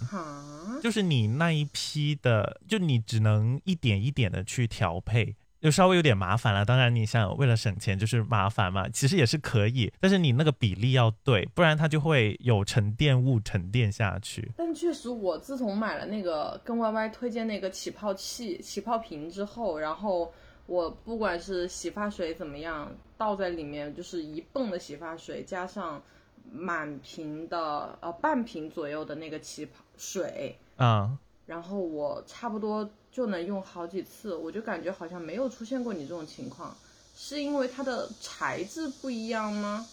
[0.83, 6.64] 就是你那一批的，就你只能一点一点的去调配，就稍微有点麻烦了。
[6.64, 14.51] 当然，你想为了省钱，就是麻烦嘛，其实也是可以，但是你那个比例要对，不然它就会有沉淀物沉淀下去。
[14.57, 20.33] 但确实，我自从买了那个跟 Y Y 推荐那个起泡器、起泡瓶之后，然后
[20.66, 26.03] 我不管是洗发水怎么样，倒在里面就是一泵的洗发水，加上
[26.51, 31.18] 满瓶的呃半瓶左右的那个起泡水，啊、
[31.50, 36.76] 然后我差不多就能用好几次，我就感觉好像没有出现过你这种情况，
[37.16, 39.84] 是因为它的材质不一样吗？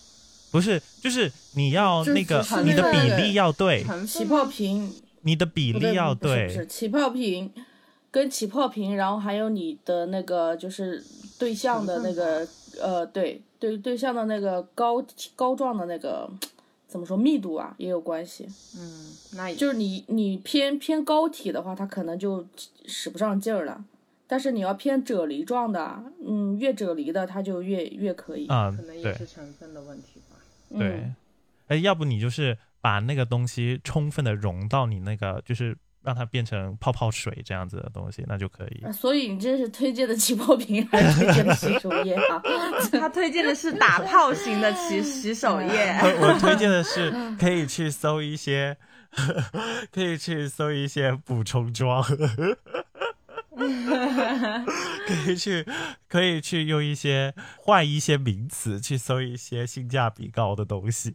[0.52, 4.94] 不是，就是你要那个你的比例要对，起泡瓶
[5.24, 7.52] 你的比例要对是起泡瓶
[8.12, 11.04] 跟起泡瓶，然后还有你的那个就是
[11.40, 12.48] 对象的那个
[12.80, 15.04] 呃对对对象的那个膏
[15.36, 16.30] 膏状的那个
[16.88, 18.48] 怎么说密度啊也有关系。
[18.78, 22.46] 嗯，那也就是你你偏偏膏体的话，它可能就
[22.86, 23.84] 使不上劲儿了。
[24.30, 28.48] 但是你要偏啫喱状的，嗯，越啫喱的它就越越可以。
[28.48, 30.38] 啊、可能也是成分的问题吧。
[30.72, 31.12] 嗯对，
[31.68, 38.86] 哎，要不你就是把那个东西充分的融到你那个，就是让它变成泡泡水这样子的东西，那就可以。
[38.86, 42.42] 啊所以你这是推荐的起泡瓶还是推荐的洗手液啊？
[42.98, 45.68] 他推荐的是打泡型的洗洗手液。
[46.22, 48.78] 我推荐的是可以去搜一些，
[49.92, 52.02] 可以去搜一些补充装，
[55.08, 55.66] 可以去
[56.08, 61.12] 可以去用一些换一些名词去搜一些性价比高的东西。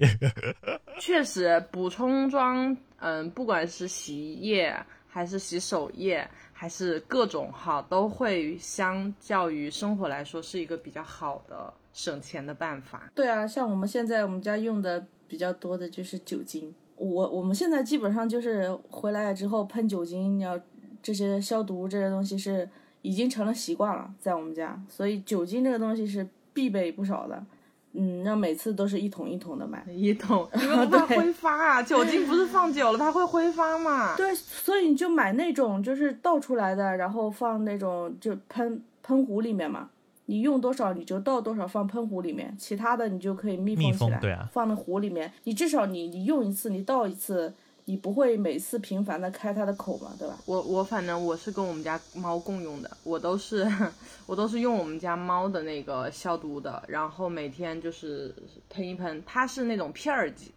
[1.01, 4.75] 确实，补充装，嗯，不管是洗衣液
[5.09, 13.11] 还是洗手液，还是各种哈，都会相较于生活来说是一个比较好的省钱的办法。
[13.15, 16.73] 对啊，像我们现在我们家用的比较多的就是酒精。
[16.97, 20.59] 我我们现在基本上就是回来之后喷酒精，要
[21.03, 22.69] 这些消毒这些东西是
[23.03, 27.45] 已经成了习惯了，在我们家，所以酒精这个东西是必备不少的。
[27.95, 29.85] 嗯，让每次都是一桶一桶的买。
[29.91, 31.83] 一桶，你们不怕挥发啊？
[31.83, 34.17] 酒精不是放久了它会挥发嘛？
[34.17, 39.91] 对，所以你就买那种就是倒出来的，然后放那种就喷喷壶里面嘛。
[40.27, 45.31] 你用多少你就倒多少放喷壶里面，其他的你就可以密密封起来，封对啊放到壶里面。
[45.45, 47.53] 你至少你你用一次，你倒一次，
[47.93, 50.39] 你不会每次频繁的开它的口嘛，对吧？
[50.47, 53.71] 我我反正我是跟我们家猫共用的，我都是
[54.25, 58.35] 我都是用我们家猫的那个消毒的，然后每天就是
[58.71, 60.51] 喷一喷，它是那种片儿剂，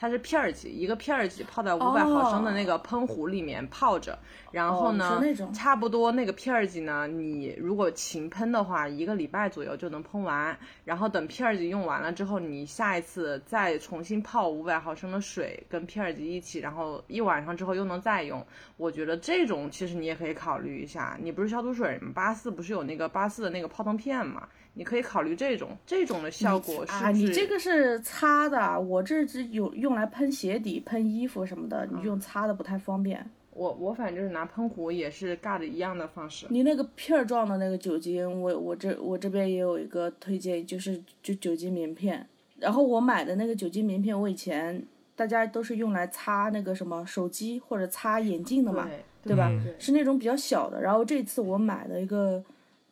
[0.00, 4.18] 它是片儿剂，一个片儿剂泡在五百毫升的那个喷壶里面泡着，
[4.50, 18.42] 然后哦呢，差不多那个片儿剂呢，你如果勤喷的话，一个礼拜左右就能喷完，然后等片儿剂用完了之后，你下一次再重新泡五百毫升的水跟片儿剂一起，然后一晚上之后又能再用。
[18.78, 21.18] 我觉得这种其实你也可以考虑一下。
[21.20, 22.10] 你不是消毒水吗？
[22.14, 24.48] 八四不是有那个八四的那个泡腾片吗？
[24.74, 33.28] 你可以考虑这种，这种的效果是啊，你这个是擦的，我这只有用来喷鞋底、喷衣服什么的，你用擦的不太方便。
[33.52, 36.46] 我我反正就是拿喷壶也是尬的一样的方式。
[36.48, 42.26] 你那个片儿状的那个酒精，我我这我这边也有一个推荐，就是就酒精棉片。
[42.58, 44.82] 然后我买的那个酒精棉片，我以前
[45.16, 48.88] 大家都是用来擦那个什么手机或者擦眼镜的嘛，
[49.22, 49.48] 对对吧？
[49.50, 50.80] 嗯是那种比较小的。
[50.80, 52.42] 然后这次我买的一个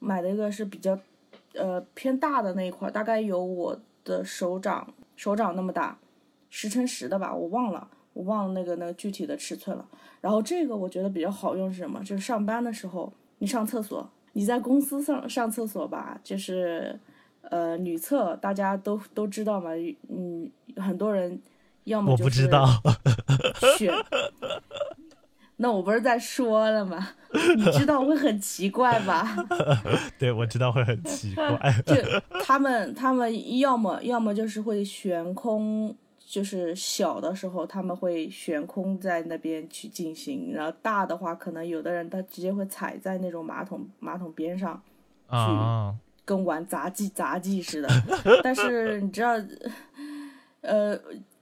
[0.00, 0.98] 买的一个是比较
[1.54, 5.98] 呃偏大的那一块，大概有我的手掌手掌那么大，
[6.50, 7.88] 十乘十的吧，我忘了。
[8.14, 9.86] 我忘了那个那个具体的尺寸了。
[10.20, 12.00] 然后这个我觉得比较好用是什么？
[12.00, 16.98] 就是上班的时候，你上厕所，你在公司上上厕所吧，就是
[17.42, 19.70] 呃，女厕大家都都知道嘛，
[20.08, 21.40] 嗯，很多人
[21.84, 22.66] 要么我就是不知道，
[23.78, 23.94] 选，
[25.60, 27.10] 那我不是在说了吗？
[27.56, 29.36] 你知道会很奇怪吧？
[30.18, 31.58] 对我知道会很奇怪。
[31.84, 31.94] 就
[32.44, 44.80] 他们他们要么要么就是会悬空，就是小的时候他们会悬空在那边去进行，然后大的话可能有的人他直接会踩在那种马桶马桶边上，
[45.26, 45.94] 啊，
[46.24, 47.88] 跟玩杂技杂技似的。
[48.44, 49.34] 但是你知道，
[50.60, 50.98] 呃，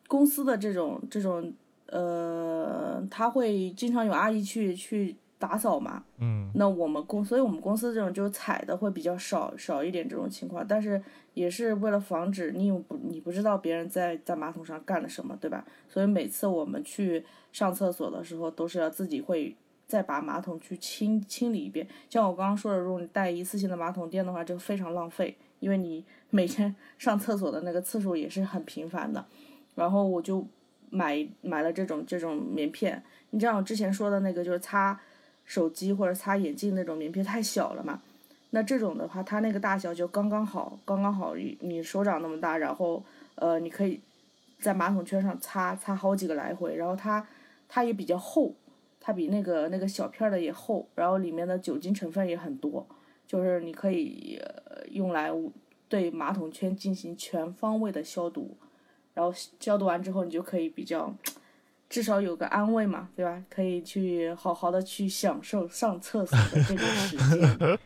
[0.09, 1.53] 公司的这种这种
[1.87, 6.05] 呃，他会经常有阿姨去去打扫嘛。
[6.19, 11.03] 嗯那我们公，所以我们公司这种就是踩的会比较少少一点这种情况，但是
[11.35, 15.65] 也是为了防止你有不你不知道别人在在马桶上干了什么，对吧？
[15.89, 19.55] 所以每次我们去上厕所的时候，都是要自己会
[19.87, 21.87] 再把马桶去清清理一遍。
[22.09, 29.23] 像我刚刚说的，如果你带一次性的马桶垫的话，就非常浪费，因为你每天 上厕所的那个次数也是很频繁的。
[29.75, 30.47] 然后我就
[30.91, 35.01] 买买了这种这种棉片，你像我之前说的那个就是擦
[35.45, 38.03] 手机或者擦眼镜那种棉片太小了嘛，
[38.51, 43.03] 那这种的话，它那个大小就刚刚好，刚刚好你手掌那么大，然后
[43.35, 44.01] 呃，你可以
[44.59, 47.27] 在马桶圈上擦擦好几个来回，然后它
[47.69, 48.55] 它也比较厚，
[49.01, 52.87] 它比那个那个小片的也厚，然后里面的酒精成分也很多，
[53.27, 54.41] 就是你可以、
[54.91, 55.31] 用来
[55.89, 58.57] 对马桶圈进行全方位的消毒，
[59.17, 61.13] 然后消毒完之后，你就可以比较。
[61.89, 63.41] 至少有个安慰嘛，对吧？
[63.49, 67.79] 可以去好好的去享受上厕所的这个时间。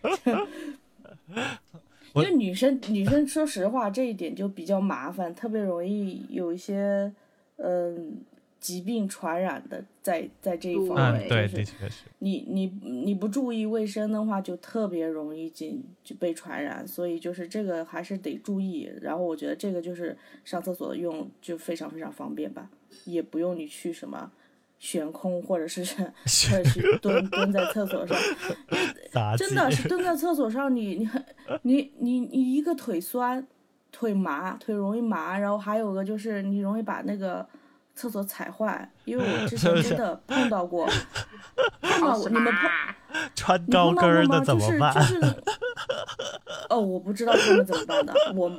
[2.14, 7.12] 因为女生女生说实话这一点就比较麻烦，特别容易有一些
[7.56, 8.16] 嗯
[8.61, 12.04] 疾病传染的在在这一方嗯面，，对，就是的确是。
[12.18, 18.92] 你你你不注意卫生的话，就特别容易进就被传染，所以就是这个还是得注意。
[19.00, 22.68] 然后我觉得这个就是上厕所用就非常非常方便吧，
[23.06, 24.30] 也不用你去什么
[24.78, 25.82] 悬空或者是
[26.52, 28.14] 或者去蹲蹲在厕所上
[29.38, 31.24] 真的是蹲在厕所上你你很
[31.62, 33.46] 你你你一个腿酸，
[33.90, 37.48] 腿麻，腿容易麻，然后还有个就是你容易把那个。
[37.95, 40.88] 厕所踩坏，因为我之前真的碰到过，
[41.80, 42.70] 碰到过你们碰
[43.34, 44.38] 穿你高跟儿碰到过吗？
[44.38, 45.03] 就的怎么办？
[45.03, 45.43] 是就是，
[46.70, 48.51] 哦，我不知道他们怎么办的，我，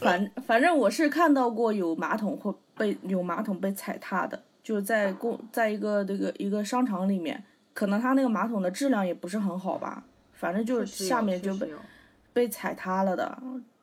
[0.00, 7.42] 反反正我是看到过有马桶会被有马桶被踩踏的，就是在公在一个这个一个商场里面，
[7.72, 10.02] 可能他那个马桶的质量也不是很好吧，
[10.32, 11.70] 反正就是下面就被
[12.32, 13.38] 被踩塌了的，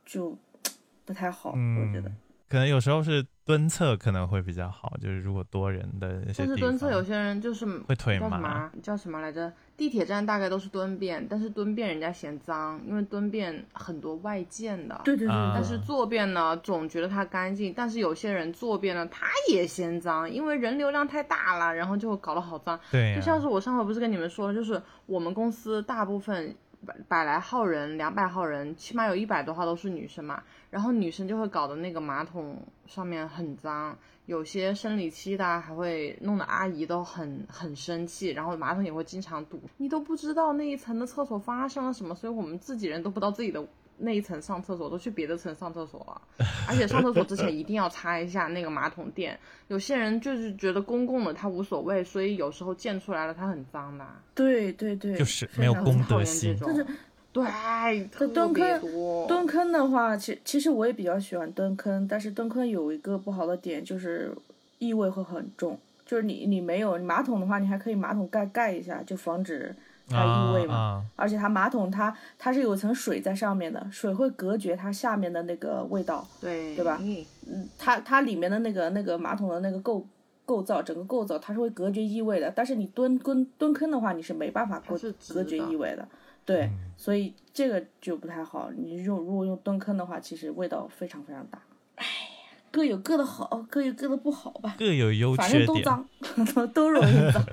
[0.05, 0.37] 就
[1.05, 2.15] 不太好，我觉得嗯。，
[2.53, 9.51] 可能有时候是蹲厕可能会比较好，就是如果多人的但是蹲厕有些人就是会腿叫什么麻啊叫什么来着？
[9.75, 15.01] 地铁站大概都是蹲便，但是蹲便人家嫌脏，因为蹲便很多外溅的。
[15.03, 22.79] 对对对啊但是坐便呢，总觉得它干净，但是有些人坐便呢，他也嫌脏，因为人流量太大了，然后就搞得好脏。
[22.91, 30.43] 对呀、就像是我上回不是跟你们说，就是我们公司大部分百百来号人、两百号人，起码有一百多号都是女生嘛，
[30.73, 32.57] 然后女生就会搞得那个马桶
[32.87, 33.95] 上面很脏，
[34.25, 43.63] 有些生理期的啊还会弄得阿姨都很很生气，然后马桶也会经常堵，你都不知道那一层的厕所发生了什么，所以我们自己人都不知道自己的。
[43.95, 46.21] 那一层上厕所都去别的层上厕所了，
[46.67, 49.39] 而且上厕所之前一定要擦一下那个马桶垫。
[49.67, 54.05] 有些人就是觉得公共的他无所谓，所以有时候溅出来了他很脏的。
[54.33, 56.87] 对对对，就是没有公讨厌德心这种就是
[57.33, 59.27] 对，特蹲别坑多。
[59.27, 64.31] 蹲坑的话，其其实我也比较喜欢蹲坑，但是蹲坑有一个不好的点就是
[64.77, 69.75] 异味会很重，就是你你没有马桶的话，你还可以马桶盖盖一下，就防止
[70.07, 70.75] 它异味嘛。
[70.75, 80.05] 啊而且它马桶它它是有层水在上面的，水会隔绝它下面的那个味道，对对吧嗯嗯，它它里面的那个那个马桶的那个构
[80.45, 84.95] 构造，整个构造它是会隔绝异味的，但是你蹲蹲蹲坑的话，你是没办法隔
[85.33, 86.05] 隔绝异味的，
[86.45, 88.71] 对，嗯所以这个就不太好。
[88.75, 91.61] 你用如果用蹲坑的话，其实味道非常非常大。
[91.95, 95.67] 哎呀，各有各的好，各有各的不好吧，各有优反缺点。
[95.67, 96.07] 正都脏，
[96.55, 97.45] 都都容易脏，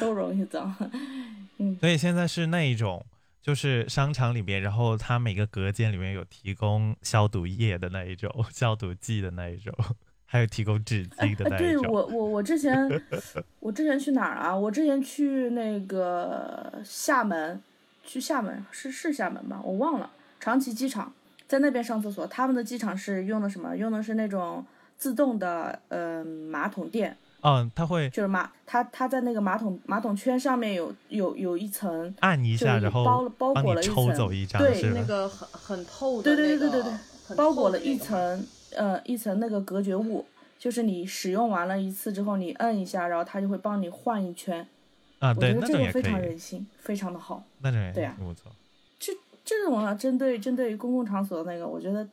[0.00, 0.74] 都容易脏。
[1.58, 3.04] 嗯所以现在是那一种，
[3.42, 9.74] 就是商场里面，然后它每个隔间里面有提供消毒液的那一种， 消毒剂的那一种，
[10.26, 11.82] 还有提供纸巾的哎，那一种。
[11.82, 12.88] 对我我我之前
[13.60, 14.54] 我之前去哪儿啊？
[14.54, 17.60] 我之前去那个厦门，
[18.06, 19.60] 去厦门是是厦门吧？
[19.62, 20.08] 我忘了，
[20.40, 21.12] 长崎机场，
[21.46, 22.26] 在那边上厕所。
[22.26, 23.76] 他们的机场是用的什么？
[23.76, 24.64] 用的是那种
[24.96, 27.16] 自动的嗯、马桶垫。
[27.42, 37.98] 嗯，它会就是马它它在那个马桶马桶圈上面有有有一层，按一下，就是然后包了包裹了一层走一张，对是那个很很透的、对那个，对对对对对很包裹了一。
[37.98, 40.26] 层呃一层那个隔绝物，
[40.58, 44.66] 就是你使用完了一次之后，你摁一下，然后它就会帮你换一圈。
[45.18, 47.42] 啊，我对，觉得那种个非常，人性，非常的好。
[47.60, 48.50] 那种也对啊挺不错。
[49.44, 52.06] 这种啊，针对针对于公共场所的那个，我觉得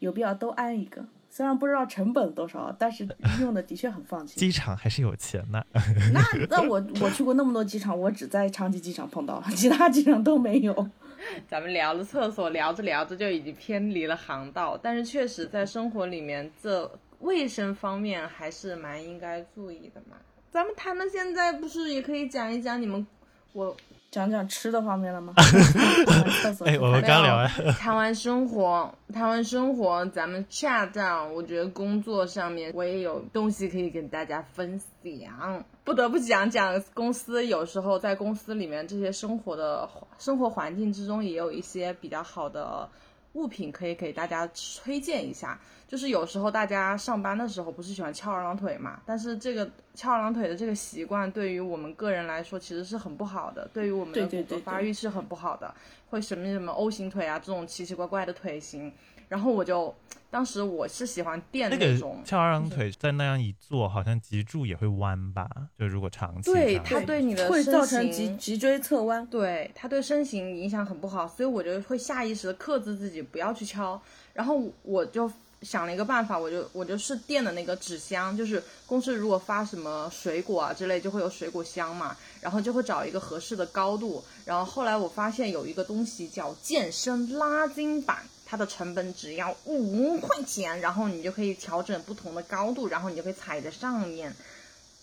[0.00, 1.02] 有必要都安一个。
[1.30, 3.08] 虽然不知道成本多少，但是
[3.40, 4.36] 用的的确很放心。
[4.36, 5.66] 机场还是有钱的，
[6.12, 10.90] 那那我我去过那么多机场，我只在昌吉机场碰到了，其他机场都没有。
[11.48, 16.88] 咱们聊了厕所，聊着聊着就已经偏离了航道，但是确实在生活里面，这
[17.20, 20.18] 卫生方面还是蛮应该注意的嘛。
[20.54, 23.04] 咱们谈到现在，不是也可以讲一讲你们
[23.52, 23.76] 我
[24.08, 25.34] 讲讲吃的方面了吗？
[26.64, 31.28] 哎我们刚聊完谈完生活，谈完生活，咱们 chat down。
[31.32, 37.44] 我觉得工作上面我也有东西可以跟大家分享，不得不讲讲公司。
[37.44, 42.88] 有时候在公司里面这些生活的生活环境之中，也有一些比较好的
[43.34, 44.48] 物品可以给大家
[44.82, 45.60] 推荐一下。
[45.86, 55.72] 就是有时候大家上班的时候不是喜欢翘二郎腿嘛，但是这个翘二郎腿的这个习惯对于我们个人来说其实是很不好的，对于我们的骨骼发育是很不好的，
[56.08, 58.92] 会什么什么 O 型腿啊这种奇奇怪怪的腿型。
[59.28, 59.94] 然后我就
[60.30, 65.48] 当时我是喜欢垫那种，翘二郎腿在那样一坐，好像脊柱也会弯吧？
[65.78, 69.24] 就如果长期对它对你的会身造成脊形脊椎侧弯。
[69.26, 74.00] 对它对身形影响很不好，所以我就会下意识的克制自己不要去敲。
[74.32, 75.30] 然后我就
[75.62, 84.22] 想了一个办法，我就我就是垫的那个纸箱，就是公司如果发什么水果啊之类，就会有水果箱嘛，然后就会找一个合适的高度。
[84.44, 88.18] 然后后来我发现有一个东西叫健身拉筋板。
[88.46, 94.32] 它的成本只要五块钱，然后你就可以调整不同的高度，然后你就可以踩在上面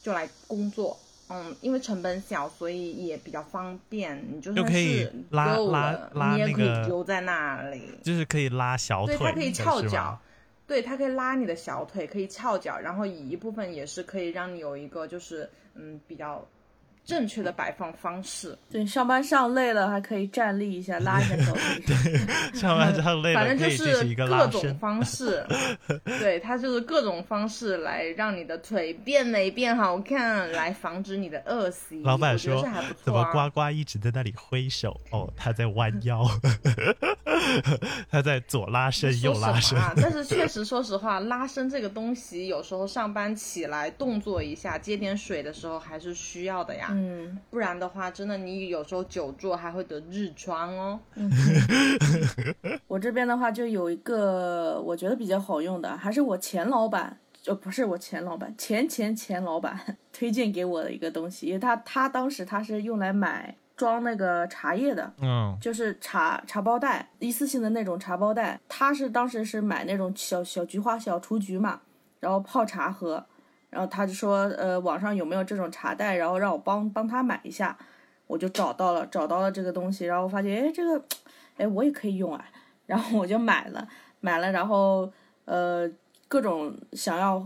[0.01, 0.97] 就来工作。
[1.33, 4.21] 嗯，因为成本小，所以也比较方便。
[4.29, 5.55] 你就算就可以是拉
[6.13, 7.83] 拉你也可以拉那个丢在那里。
[8.03, 10.19] 就是可以拉小腿对，它可以翘脚，
[10.67, 16.45] 对，它可以拉你的小腿，可以翘脚，然后以一部分也是可以让你有一个就是嗯比较
[17.03, 18.57] 正确的摆放方式。
[18.69, 22.17] 对，上班上累了还可以站立一下，拉一下小腿。
[22.53, 24.77] 上班之后累了，反正就可以这是一个拉各种伸。
[24.77, 25.45] 方式，
[26.19, 31.95] 对，它就是各种方式来让你的腿变美变好看，来防止你的饿死。
[32.03, 33.03] 老板我觉得说这还不错、啊。
[33.03, 34.99] 怎么呱呱一直在那里挥手？
[35.11, 36.23] 哦，他在弯腰，
[38.09, 39.77] 他在左拉伸右拉伸。
[39.77, 39.93] 啊？
[39.97, 46.90] 但是确实，说实话，拉伸这个东西，有时候上班起来动作一下，接点水的时候还是需要的呀。
[46.93, 50.99] 嗯，不然的话，真的你有时候久坐还会得痔疮哦。
[52.87, 68.59] 我这边的话就有一个我觉得比较好用的，还是我前老板，呃，不是我前老板，前前前老板 推荐给我的一个东西，因为他他当时他是用来买装那个茶叶的，嗯，就是茶茶包袋，一次性的那种茶包袋。
[68.67, 71.81] 他是当时是买那种小小菊花、小雏菊嘛，
[72.19, 73.25] 然后泡茶喝，
[73.71, 77.75] 然后他就说，呃，网上有没有这种茶袋，然后让我帮帮他买一下，
[78.27, 81.03] 我就找到了，找到了这个东西，然后发现，哎，这个，
[81.57, 82.45] 哎，我也可以用啊，
[82.85, 83.87] 然后我就买了，
[84.19, 85.11] 买了，然后
[85.45, 85.89] 呃，
[86.27, 87.43] 各种想要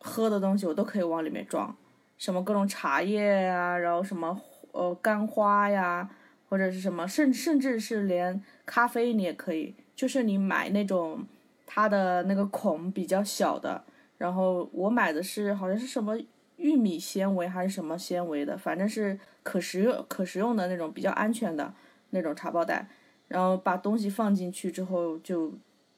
[0.00, 1.74] 喝的东西我都可以往里面装，
[2.18, 4.40] 什么各种茶叶呀、然后什么
[4.72, 6.10] 呃干花呀，
[6.48, 11.24] 或者是什么，甚甚至是连咖啡你也可以，就是你买那种
[11.64, 13.84] 它的那个孔比较小的，
[14.20, 16.14] 然后我买的是好像是什么
[16.56, 21.72] 玉米纤维还是什么纤维的，反正是可食用可食用的那种比较安全的
[22.10, 22.86] 那种茶包袋，
[23.28, 25.50] 然后把东西放进去之后就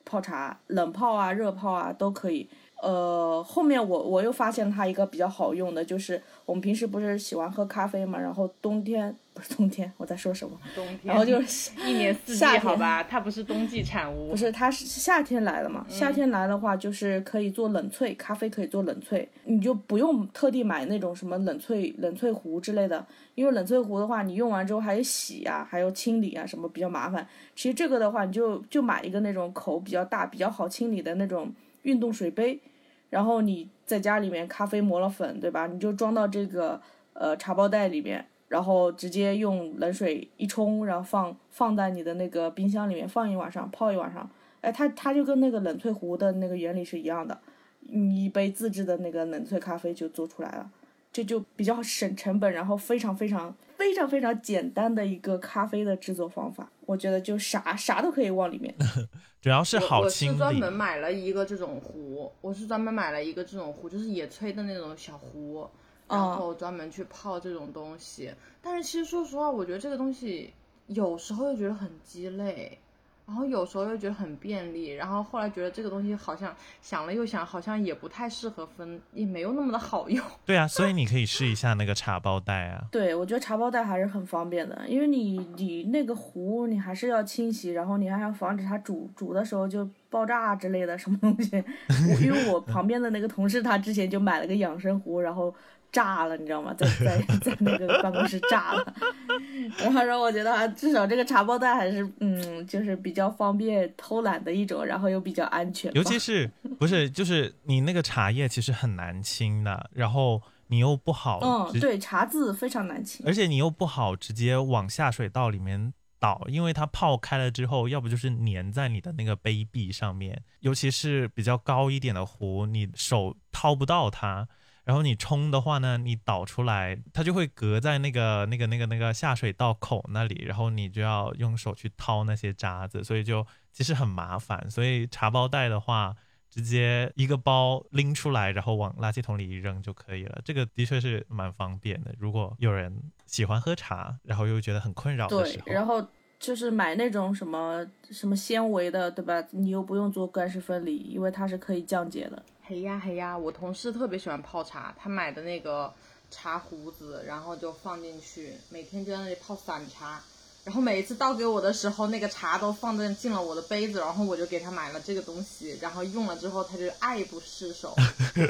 [0.05, 2.49] 泡茶，冷泡啊、热泡啊都可以。
[2.81, 10.59] 呃，后面我我又发现它一个比较好用的，就是我们平时不是喜欢喝咖啡嘛，然后冬天不 是冬天，我在说什么？
[10.75, 14.31] 冬天，然后就 是一年四季，好吧，它不是冬季产物。
[14.31, 15.85] 不是，它是夏天来了嘛？
[15.89, 23.05] 夏天来的话，就是可以做冷萃，咖啡可以做冷萃，你就不用特地买那种什么冷萃冷萃壶之类的，
[23.35, 27.27] 因为冷萃壶的话，你用完之后还有洗啊，还要清理啊，什么比较麻烦。
[27.57, 31.51] 其实这个的话，你就就买一个那种口比较大、比较好清理的那种
[31.83, 32.61] 运动水杯，
[33.09, 35.67] 然后你在家里面咖啡磨了粉，对吧？
[35.67, 36.81] 你就装到这个
[37.15, 44.29] 呃茶包袋里面，然后直接用冷水一冲，然后放放在你的那个冰箱里面放一晚上，泡一晚上。
[44.61, 47.41] 哎，它它就跟那个冷萃壶的那个原理是一样的，
[47.81, 50.71] 你一杯自制的那个冷萃咖啡就做出来了，
[51.11, 58.75] 这就比较省成本，然后非常非常非非常非常简单的一个咖啡的制作方法，我觉得就啥啥都可以往里面。
[59.41, 60.33] 主要是我我好清理。
[60.35, 65.67] 是专门买了一个这种壶，我是专门买了一个这种壶，就是野炊的那种小壶，
[66.13, 68.31] 然哦后专门去泡这种东西。
[68.61, 70.53] 但是其实说实话，我觉得这个东西
[70.87, 72.79] 有时候又觉得很鸡肋，
[73.27, 80.25] 然后有时候又觉得很便利，然后后来觉得这个东西好像想了又想，好像也不太适合分，也没有那么的好用。
[80.45, 82.85] 对啊，所以你可以试一下那个茶包袋啊。
[82.93, 91.57] 对，我觉得茶包袋还是很方便的，因为你你那个壶你还是要清洗，然后你还要防止它煮煮的时候就爆炸之类的什么东西。
[91.89, 95.55] 我因为我旁边的那个同事他之前就买了个养生壶，然后
[95.93, 96.75] 炸了，你知道吗？
[96.75, 98.95] 在在 在那个办公室炸了。
[99.79, 105.93] 然后说我觉得啊，至少这个茶包袋还是嗯，就是比较方便偷懒的一种，然后又比较安全。
[105.95, 113.25] 尤其是不是就是你那个茶叶其实很难清的，然后你又不好嗯，对，茶渍非常难清。
[113.27, 124.49] 而且你又不好直接往下水道里面倒，因为它泡开了之后，要不就是粘在你的那个杯壁上面，尤其是比较高一点的壶，你手掏不到它。
[124.85, 134.69] 然后你冲的话呢，你倒出来，它就会隔在那个那个那个那个下水道口那里，然后你就要用手去掏那些渣子，所以就其实很麻烦。
[134.69, 136.17] 所以茶包袋的话，
[136.51, 140.41] 直接一个包拎出来，然后往垃圾桶里一扔就可以了。
[140.45, 142.13] 这个的确是蛮方便的。
[142.19, 146.05] 如果有人喜欢喝茶，然后又觉得很困扰的时对，然后
[146.41, 149.43] 就是买那种什么什么纤维的，对吧？
[149.53, 152.43] 你又不用做干湿分离，因为它是可以降解的。
[152.73, 155.93] 嘿呀嘿呀，我同事特别喜欢泡茶，他买的那个
[156.31, 160.23] 茶壶子，然后就放进去，每天就在那里泡散茶。
[160.65, 167.95] 然后每一次倒给我的时候，那个茶都放在进了我的杯子，然后我就给他买了这个东西，然后用了之后他就爱不释手。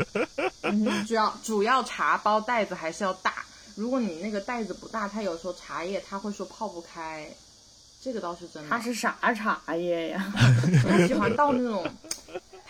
[0.62, 3.44] 嗯，主要主要茶包袋子还是要大，
[3.74, 7.28] 如果你那个袋子不大，他有时候茶叶他会说泡不开，
[8.00, 8.70] 这个倒是真的。
[8.70, 10.32] 他是啥茶叶呀？
[10.88, 11.84] 他喜欢倒那种，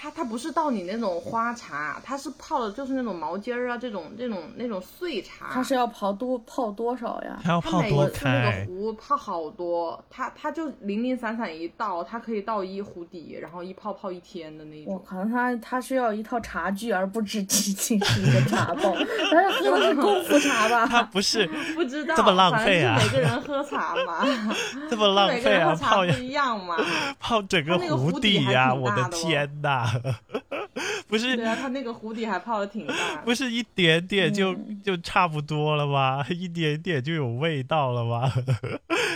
[0.02, 5.46] 他他不是倒你那种花茶，它是泡的就是那种毛尖儿啊，这种这种那种碎茶。
[5.52, 7.38] 它是要泡多泡多少呀？
[7.44, 14.92] 它要泡多每一次那个，壶泡好多，它它就零零散散一倒，它可以倒一壶底，然后一泡泡一天的那种。
[14.92, 18.96] 我靠，它它是要一套茶具，而不只仅仅是一个茶包。
[19.30, 21.08] 但是喝的是功夫茶 它吧？
[21.12, 21.46] 不是
[21.76, 24.26] 不知道，这么浪费啊反正是每个人喝茶嘛，
[24.90, 26.74] 这么浪每个费啊，人喝茶泡不一样嘛。
[27.20, 29.91] 泡整个那个壶壶底呀、我的挺大的哦天呐，
[31.06, 32.94] 不是对啊，他那个壶底还泡的挺大。
[33.24, 36.24] 不是一点点就、嗯就差不多了吗？
[36.30, 38.32] 一点点就有味道了吗？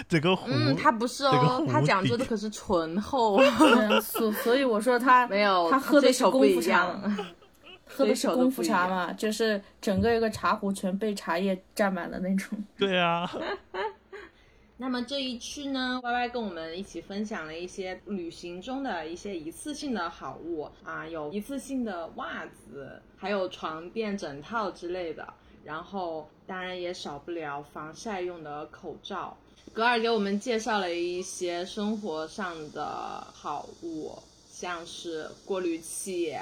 [0.09, 3.39] 整个壶，嗯，他不是哦，他讲究的可是醇厚。
[3.39, 7.27] 对所所以我说他没有，他喝的是追求不功夫茶一样。
[7.89, 12.59] 喝的是追求的功夫茶嘛，就是整个一个茶壶全被茶叶占满了那种。
[12.77, 13.29] 对啊，
[14.79, 25.27] 那么这一期呢，Y Y 跟我们一起分享了一些旅行中的一些一次性的好物啊，有一次性的袜子，还有床垫、枕套之类的，
[25.65, 29.35] 然后当然也少不了防晒用的口罩。
[29.73, 34.13] 格尔给我们介绍了一些生活上的好物，
[34.51, 36.37] 像是过滤器，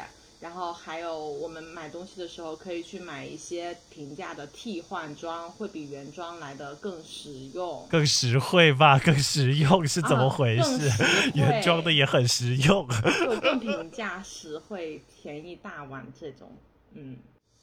[0.44, 7.86] 然后还有我们买东西的时候可以去买一些平价的替换装，会比原装来的更实用。
[7.88, 10.90] 更实惠吧，更实用是怎么回事？
[11.34, 12.86] 原装的也很实用。
[13.24, 16.52] 就更平价、实惠、便宜大碗这种，
[16.92, 17.16] 嗯。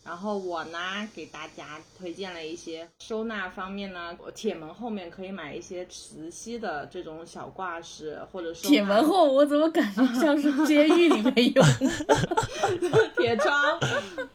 [0.03, 0.79] 然后我呢，
[1.15, 11.65] 给大家推荐了一些收纳方面呢，铁门后面可以买一些磁吸的这种小挂饰，或者说铁门后，我怎么感觉像是监狱里面用
[13.15, 13.79] 铁窗，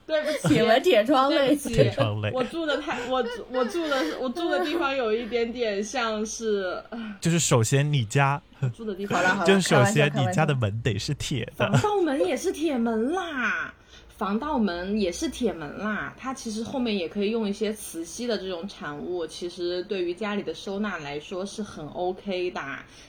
[0.06, 1.74] 对不起，铁门铁窗类对不起。
[1.74, 2.30] 铁窗类。
[2.32, 6.80] 我住的太我住我住的我住的地方有一点点像是
[7.20, 8.40] 就是首先你家，
[8.74, 11.70] 住的地方好了好了，就是首先你家的门得是铁的。
[11.72, 11.80] 防。
[11.82, 13.74] 盗门也是铁门啦，
[14.16, 16.14] 防盗门也是铁门啦。
[16.16, 22.60] 它其实后面也可以用一些磁吸的这种产物，其实对于家里的收纳来说是很 OK 的。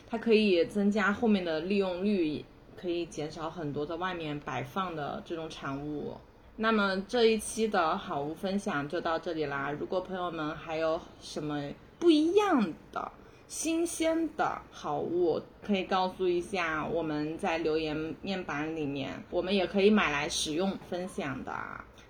[0.09, 2.43] 它可以增加后面的利用率，
[2.75, 6.15] 可以减少很多在外面摆放的这种产物。
[6.57, 9.71] 那么这一期的好物分享就到这里啦。
[9.71, 13.11] 如果朋友们还有什么不一样的、
[13.47, 21.53] 新鲜的好物，可以告诉一下我们在留言面板里面，我们也可以买来使用分享的。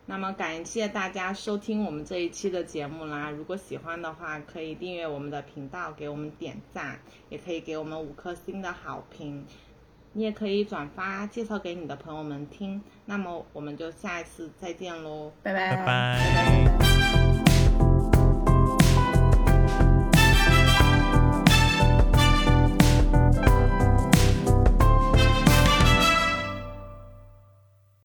[0.10, 3.30] 那么感谢大家收听我们这一期的节目啦！
[3.30, 6.98] 如果喜欢的话，可以订阅我们的频道，给我们点赞，
[7.30, 9.46] 也可以给我们五颗星的好评。
[10.14, 12.82] 你也可以转发介绍给你的朋友们听。
[13.06, 17.37] 那么我们就下一次再见喽，拜拜拜拜。